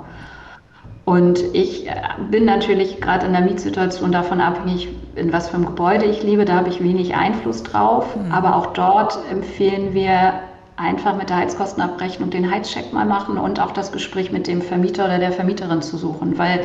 Und 1.09 1.43
ich 1.53 1.87
äh, 1.87 1.93
bin 2.29 2.45
natürlich 2.45 3.01
gerade 3.01 3.25
in 3.25 3.31
der 3.31 3.41
Mietsituation 3.41 4.11
davon 4.11 4.39
abhängig, 4.39 4.89
in 5.15 5.33
was 5.33 5.49
für 5.49 5.55
einem 5.55 5.65
Gebäude 5.65 6.05
ich 6.05 6.21
lebe. 6.21 6.45
Da 6.45 6.53
habe 6.53 6.69
ich 6.69 6.83
wenig 6.83 7.15
Einfluss 7.15 7.63
drauf. 7.63 8.05
Aber 8.29 8.55
auch 8.55 8.67
dort 8.73 9.17
empfehlen 9.31 9.95
wir 9.95 10.33
einfach 10.75 11.17
mit 11.17 11.31
der 11.31 11.37
Heizkostenabrechnung 11.37 12.29
den 12.29 12.51
Heizcheck 12.51 12.93
mal 12.93 13.07
machen 13.07 13.39
und 13.39 13.59
auch 13.59 13.71
das 13.71 13.91
Gespräch 13.91 14.31
mit 14.31 14.45
dem 14.45 14.61
Vermieter 14.61 15.05
oder 15.05 15.17
der 15.17 15.31
Vermieterin 15.31 15.81
zu 15.81 15.97
suchen, 15.97 16.37
weil 16.37 16.61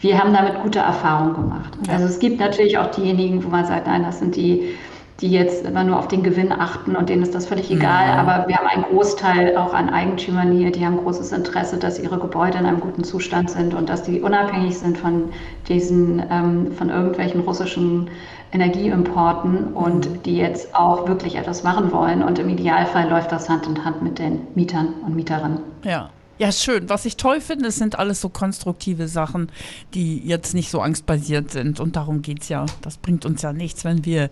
wir 0.00 0.18
haben 0.18 0.32
damit 0.32 0.60
gute 0.60 0.80
Erfahrungen 0.80 1.34
gemacht. 1.34 1.78
Also 1.88 2.06
es 2.06 2.18
gibt 2.18 2.40
natürlich 2.40 2.78
auch 2.78 2.90
diejenigen, 2.90 3.44
wo 3.44 3.48
man 3.48 3.64
sagt, 3.64 3.86
nein, 3.86 4.02
das 4.02 4.18
sind 4.18 4.34
die, 4.34 4.74
die 5.20 5.30
jetzt 5.30 5.66
immer 5.66 5.82
nur 5.82 5.98
auf 5.98 6.06
den 6.06 6.22
Gewinn 6.22 6.52
achten 6.52 6.94
und 6.94 7.08
denen 7.08 7.22
ist 7.22 7.34
das 7.34 7.46
völlig 7.46 7.70
egal. 7.72 8.10
Aber 8.18 8.46
wir 8.46 8.56
haben 8.56 8.68
einen 8.68 8.84
Großteil 8.84 9.56
auch 9.56 9.74
an 9.74 9.90
Eigentümern 9.90 10.52
hier, 10.52 10.70
die 10.70 10.86
haben 10.86 10.96
großes 10.96 11.32
Interesse, 11.32 11.76
dass 11.76 11.98
ihre 11.98 12.18
Gebäude 12.18 12.58
in 12.58 12.66
einem 12.66 12.78
guten 12.78 13.02
Zustand 13.02 13.50
sind 13.50 13.74
und 13.74 13.88
dass 13.88 14.04
die 14.04 14.20
unabhängig 14.20 14.78
sind 14.78 14.96
von 14.96 15.30
diesen, 15.66 16.22
ähm, 16.30 16.70
von 16.70 16.90
irgendwelchen 16.90 17.40
russischen 17.40 18.10
Energieimporten 18.52 19.74
und 19.74 20.24
die 20.24 20.36
jetzt 20.36 20.74
auch 20.74 21.08
wirklich 21.08 21.34
etwas 21.34 21.64
machen 21.64 21.90
wollen. 21.90 22.22
Und 22.22 22.38
im 22.38 22.48
Idealfall 22.48 23.08
läuft 23.08 23.32
das 23.32 23.48
Hand 23.48 23.66
in 23.66 23.84
Hand 23.84 24.02
mit 24.02 24.20
den 24.20 24.46
Mietern 24.54 24.94
und 25.04 25.16
Mieterinnen. 25.16 25.58
ja. 25.84 26.10
Ja, 26.38 26.52
schön. 26.52 26.88
Was 26.88 27.04
ich 27.04 27.16
toll 27.16 27.40
finde, 27.40 27.66
es 27.66 27.76
sind 27.76 27.98
alles 27.98 28.20
so 28.20 28.28
konstruktive 28.28 29.08
Sachen, 29.08 29.50
die 29.92 30.18
jetzt 30.18 30.54
nicht 30.54 30.70
so 30.70 30.80
angstbasiert 30.80 31.50
sind. 31.50 31.80
Und 31.80 31.96
darum 31.96 32.22
geht's 32.22 32.48
ja. 32.48 32.64
Das 32.80 32.96
bringt 32.96 33.26
uns 33.26 33.42
ja 33.42 33.52
nichts, 33.52 33.84
wenn 33.84 34.04
wir 34.04 34.30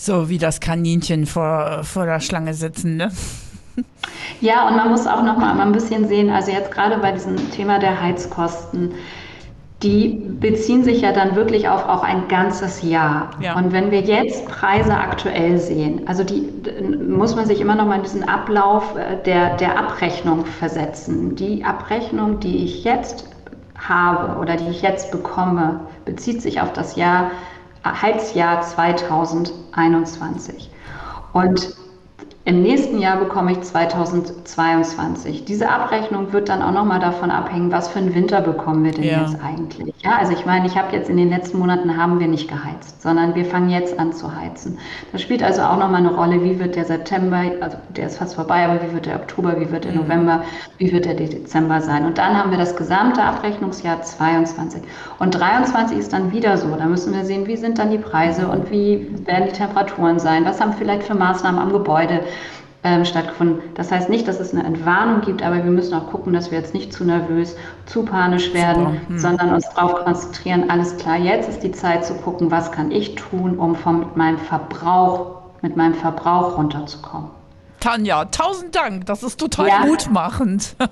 so 0.00 0.28
wie 0.28 0.38
das 0.38 0.60
Kaninchen 0.60 1.26
vor, 1.26 1.80
vor 1.84 2.06
der 2.06 2.20
Schlange 2.20 2.54
sitzen, 2.54 2.96
ne? 2.96 3.10
Ja, 4.40 4.68
und 4.68 4.76
man 4.76 4.90
muss 4.90 5.06
auch 5.06 5.22
noch 5.22 5.36
mal 5.36 5.58
ein 5.60 5.72
bisschen 5.72 6.08
sehen, 6.08 6.30
also 6.30 6.50
jetzt 6.50 6.70
gerade 6.70 6.98
bei 6.98 7.12
diesem 7.12 7.50
Thema 7.50 7.78
der 7.78 8.00
Heizkosten, 8.00 8.92
die 9.82 10.22
beziehen 10.40 10.84
sich 10.84 11.00
ja 11.00 11.12
dann 11.12 11.36
wirklich 11.36 11.68
auf 11.68 11.86
auch 11.88 12.02
ein 12.02 12.28
ganzes 12.28 12.82
Jahr. 12.82 13.30
Ja. 13.40 13.56
Und 13.56 13.72
wenn 13.72 13.90
wir 13.90 14.00
jetzt 14.00 14.46
Preise 14.46 14.94
aktuell 14.94 15.58
sehen, 15.58 16.02
also 16.06 16.22
die 16.22 16.50
muss 17.08 17.34
man 17.34 17.46
sich 17.46 17.60
immer 17.60 17.74
noch 17.74 17.86
mal 17.86 17.96
in 17.96 18.02
diesen 18.02 18.28
Ablauf 18.28 18.94
äh, 18.96 19.22
der, 19.24 19.56
der 19.56 19.78
Abrechnung 19.78 20.44
versetzen. 20.44 21.34
Die 21.36 21.64
Abrechnung, 21.64 22.40
die 22.40 22.64
ich 22.64 22.84
jetzt 22.84 23.26
habe 23.78 24.38
oder 24.38 24.56
die 24.56 24.68
ich 24.68 24.82
jetzt 24.82 25.10
bekomme, 25.10 25.80
bezieht 26.04 26.42
sich 26.42 26.60
auf 26.60 26.72
das 26.74 26.96
Jahr 26.96 27.30
Heizjahr 27.84 28.62
2021. 28.62 30.70
Und 31.32 31.74
im 32.46 32.62
nächsten 32.62 32.98
Jahr 32.98 33.18
bekomme 33.18 33.52
ich 33.52 33.60
2022. 33.60 35.44
Diese 35.44 35.68
Abrechnung 35.68 36.32
wird 36.32 36.48
dann 36.48 36.62
auch 36.62 36.72
nochmal 36.72 36.98
davon 36.98 37.30
abhängen, 37.30 37.70
was 37.70 37.88
für 37.88 37.98
einen 37.98 38.14
Winter 38.14 38.40
bekommen 38.40 38.82
wir 38.82 38.92
denn 38.92 39.04
ja. 39.04 39.20
jetzt 39.20 39.36
eigentlich. 39.44 39.94
Ja, 40.02 40.16
also 40.18 40.32
ich 40.32 40.46
meine, 40.46 40.66
ich 40.66 40.78
habe 40.78 40.96
jetzt 40.96 41.10
in 41.10 41.18
den 41.18 41.28
letzten 41.28 41.58
Monaten 41.58 41.98
haben 41.98 42.18
wir 42.18 42.28
nicht 42.28 42.48
geheizt, 42.48 43.02
sondern 43.02 43.34
wir 43.34 43.44
fangen 43.44 43.68
jetzt 43.68 43.98
an 43.98 44.14
zu 44.14 44.34
heizen. 44.34 44.78
Das 45.12 45.20
spielt 45.20 45.42
also 45.42 45.60
auch 45.60 45.76
nochmal 45.76 46.00
eine 46.00 46.14
Rolle, 46.14 46.42
wie 46.42 46.58
wird 46.58 46.76
der 46.76 46.86
September, 46.86 47.42
also 47.60 47.76
der 47.94 48.06
ist 48.06 48.16
fast 48.16 48.36
vorbei, 48.36 48.64
aber 48.64 48.80
wie 48.82 48.94
wird 48.94 49.04
der 49.04 49.16
Oktober, 49.16 49.60
wie 49.60 49.70
wird 49.70 49.84
der 49.84 49.92
mhm. 49.92 49.98
November, 49.98 50.42
wie 50.78 50.90
wird 50.90 51.04
der 51.04 51.14
Dezember 51.14 51.82
sein. 51.82 52.06
Und 52.06 52.16
dann 52.16 52.38
haben 52.38 52.50
wir 52.50 52.58
das 52.58 52.74
gesamte 52.74 53.22
Abrechnungsjahr 53.22 54.00
22. 54.00 54.80
Und 55.18 55.38
23 55.38 55.98
ist 55.98 56.14
dann 56.14 56.32
wieder 56.32 56.56
so. 56.56 56.74
Da 56.74 56.86
müssen 56.86 57.12
wir 57.12 57.26
sehen, 57.26 57.46
wie 57.46 57.58
sind 57.58 57.78
dann 57.78 57.90
die 57.90 57.98
Preise 57.98 58.48
und 58.48 58.70
wie 58.70 59.14
werden 59.26 59.48
die 59.48 59.52
Temperaturen 59.52 60.18
sein, 60.18 60.46
was 60.46 60.58
haben 60.58 60.72
vielleicht 60.72 61.02
für 61.02 61.14
Maßnahmen 61.14 61.60
am 61.60 61.70
Gebäude 61.70 62.22
ähm, 62.82 63.04
stattgefunden. 63.04 63.60
Das 63.74 63.92
heißt 63.92 64.08
nicht, 64.08 64.26
dass 64.26 64.40
es 64.40 64.54
eine 64.54 64.64
Entwarnung 64.64 65.20
gibt, 65.20 65.42
aber 65.42 65.56
wir 65.56 65.70
müssen 65.70 65.94
auch 65.94 66.08
gucken, 66.08 66.32
dass 66.32 66.50
wir 66.50 66.58
jetzt 66.58 66.74
nicht 66.74 66.92
zu 66.92 67.04
nervös, 67.04 67.56
zu 67.86 68.04
panisch 68.04 68.54
werden, 68.54 69.00
hm. 69.08 69.18
sondern 69.18 69.54
uns 69.54 69.68
darauf 69.74 70.04
konzentrieren, 70.04 70.70
alles 70.70 70.96
klar, 70.96 71.18
jetzt 71.18 71.48
ist 71.48 71.60
die 71.60 71.72
Zeit 71.72 72.04
zu 72.04 72.14
gucken, 72.14 72.50
was 72.50 72.72
kann 72.72 72.90
ich 72.90 73.14
tun, 73.16 73.58
um 73.58 73.74
von 73.74 74.06
meinem 74.14 74.38
Verbrauch, 74.38 75.42
mit 75.62 75.76
meinem 75.76 75.94
Verbrauch 75.94 76.56
runterzukommen. 76.56 77.39
Tanja, 77.80 78.26
tausend 78.26 78.76
Dank. 78.76 79.06
Das 79.06 79.22
ist 79.22 79.40
total 79.40 79.68
ja. 79.68 79.78
mutmachend. 79.80 80.76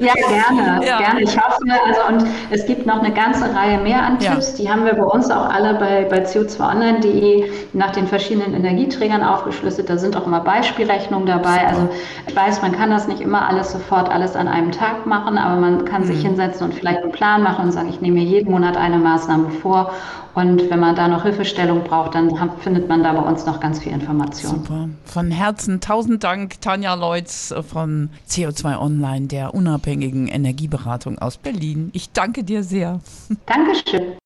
Ja, 0.00 0.12
gerne, 0.14 0.86
ja. 0.86 0.98
gerne. 0.98 1.22
Ich 1.22 1.36
hoffe, 1.36 1.58
also 1.86 2.00
und 2.08 2.30
es 2.50 2.64
gibt 2.66 2.86
noch 2.86 3.02
eine 3.02 3.12
ganze 3.12 3.52
Reihe 3.52 3.78
mehr 3.78 4.00
an 4.00 4.18
Tipps. 4.20 4.54
Die 4.54 4.70
haben 4.70 4.84
wir 4.84 4.94
bei 4.94 5.02
uns 5.02 5.28
auch 5.28 5.48
alle 5.48 5.74
bei, 5.74 6.04
bei 6.04 6.24
CO2online.de 6.24 7.50
nach 7.72 7.90
den 7.90 8.06
verschiedenen 8.06 8.54
Energieträgern 8.54 9.24
aufgeschlüsselt. 9.24 9.90
Da 9.90 9.98
sind 9.98 10.16
auch 10.16 10.26
immer 10.26 10.40
Beispielrechnungen 10.40 11.26
dabei. 11.26 11.58
Super. 11.58 11.68
Also 11.68 11.88
ich 12.28 12.36
weiß, 12.36 12.62
man 12.62 12.72
kann 12.72 12.90
das 12.90 13.08
nicht 13.08 13.20
immer 13.20 13.48
alles 13.48 13.72
sofort 13.72 14.08
alles 14.08 14.36
an 14.36 14.46
einem 14.46 14.70
Tag 14.70 15.04
machen, 15.06 15.36
aber 15.36 15.60
man 15.60 15.84
kann 15.84 16.02
mhm. 16.02 16.06
sich 16.06 16.22
hinsetzen 16.22 16.68
und 16.68 16.74
vielleicht 16.74 17.02
einen 17.02 17.12
Plan 17.12 17.42
machen 17.42 17.66
und 17.66 17.72
sagen, 17.72 17.88
ich 17.88 18.00
nehme 18.00 18.20
mir 18.20 18.24
jeden 18.24 18.52
Monat 18.52 18.76
eine 18.76 18.98
Maßnahme 18.98 19.50
vor 19.50 19.92
und 20.34 20.70
wenn 20.70 20.80
man 20.80 20.94
da 20.94 21.08
noch 21.08 21.22
Hilfestellung 21.24 21.84
braucht, 21.84 22.14
dann 22.14 22.30
findet 22.60 22.88
man 22.88 23.02
da 23.02 23.12
bei 23.12 23.28
uns 23.28 23.46
noch 23.46 23.60
ganz 23.60 23.80
viel 23.80 23.92
Information. 23.92 24.56
Super. 24.56 24.88
Von 25.04 25.30
Herzen 25.30 25.80
tausend 25.80 26.24
Dank, 26.24 26.60
Tanja 26.60 26.94
Leutz 26.94 27.54
von 27.68 28.10
CO2 28.28 28.78
Online, 28.78 29.26
der 29.26 29.54
unabhängigen 29.54 30.28
Energieberatung 30.28 31.18
aus 31.18 31.38
Berlin. 31.38 31.90
Ich 31.92 32.12
danke 32.12 32.44
dir 32.44 32.62
sehr. 32.62 33.00
Dankeschön. 33.46 34.12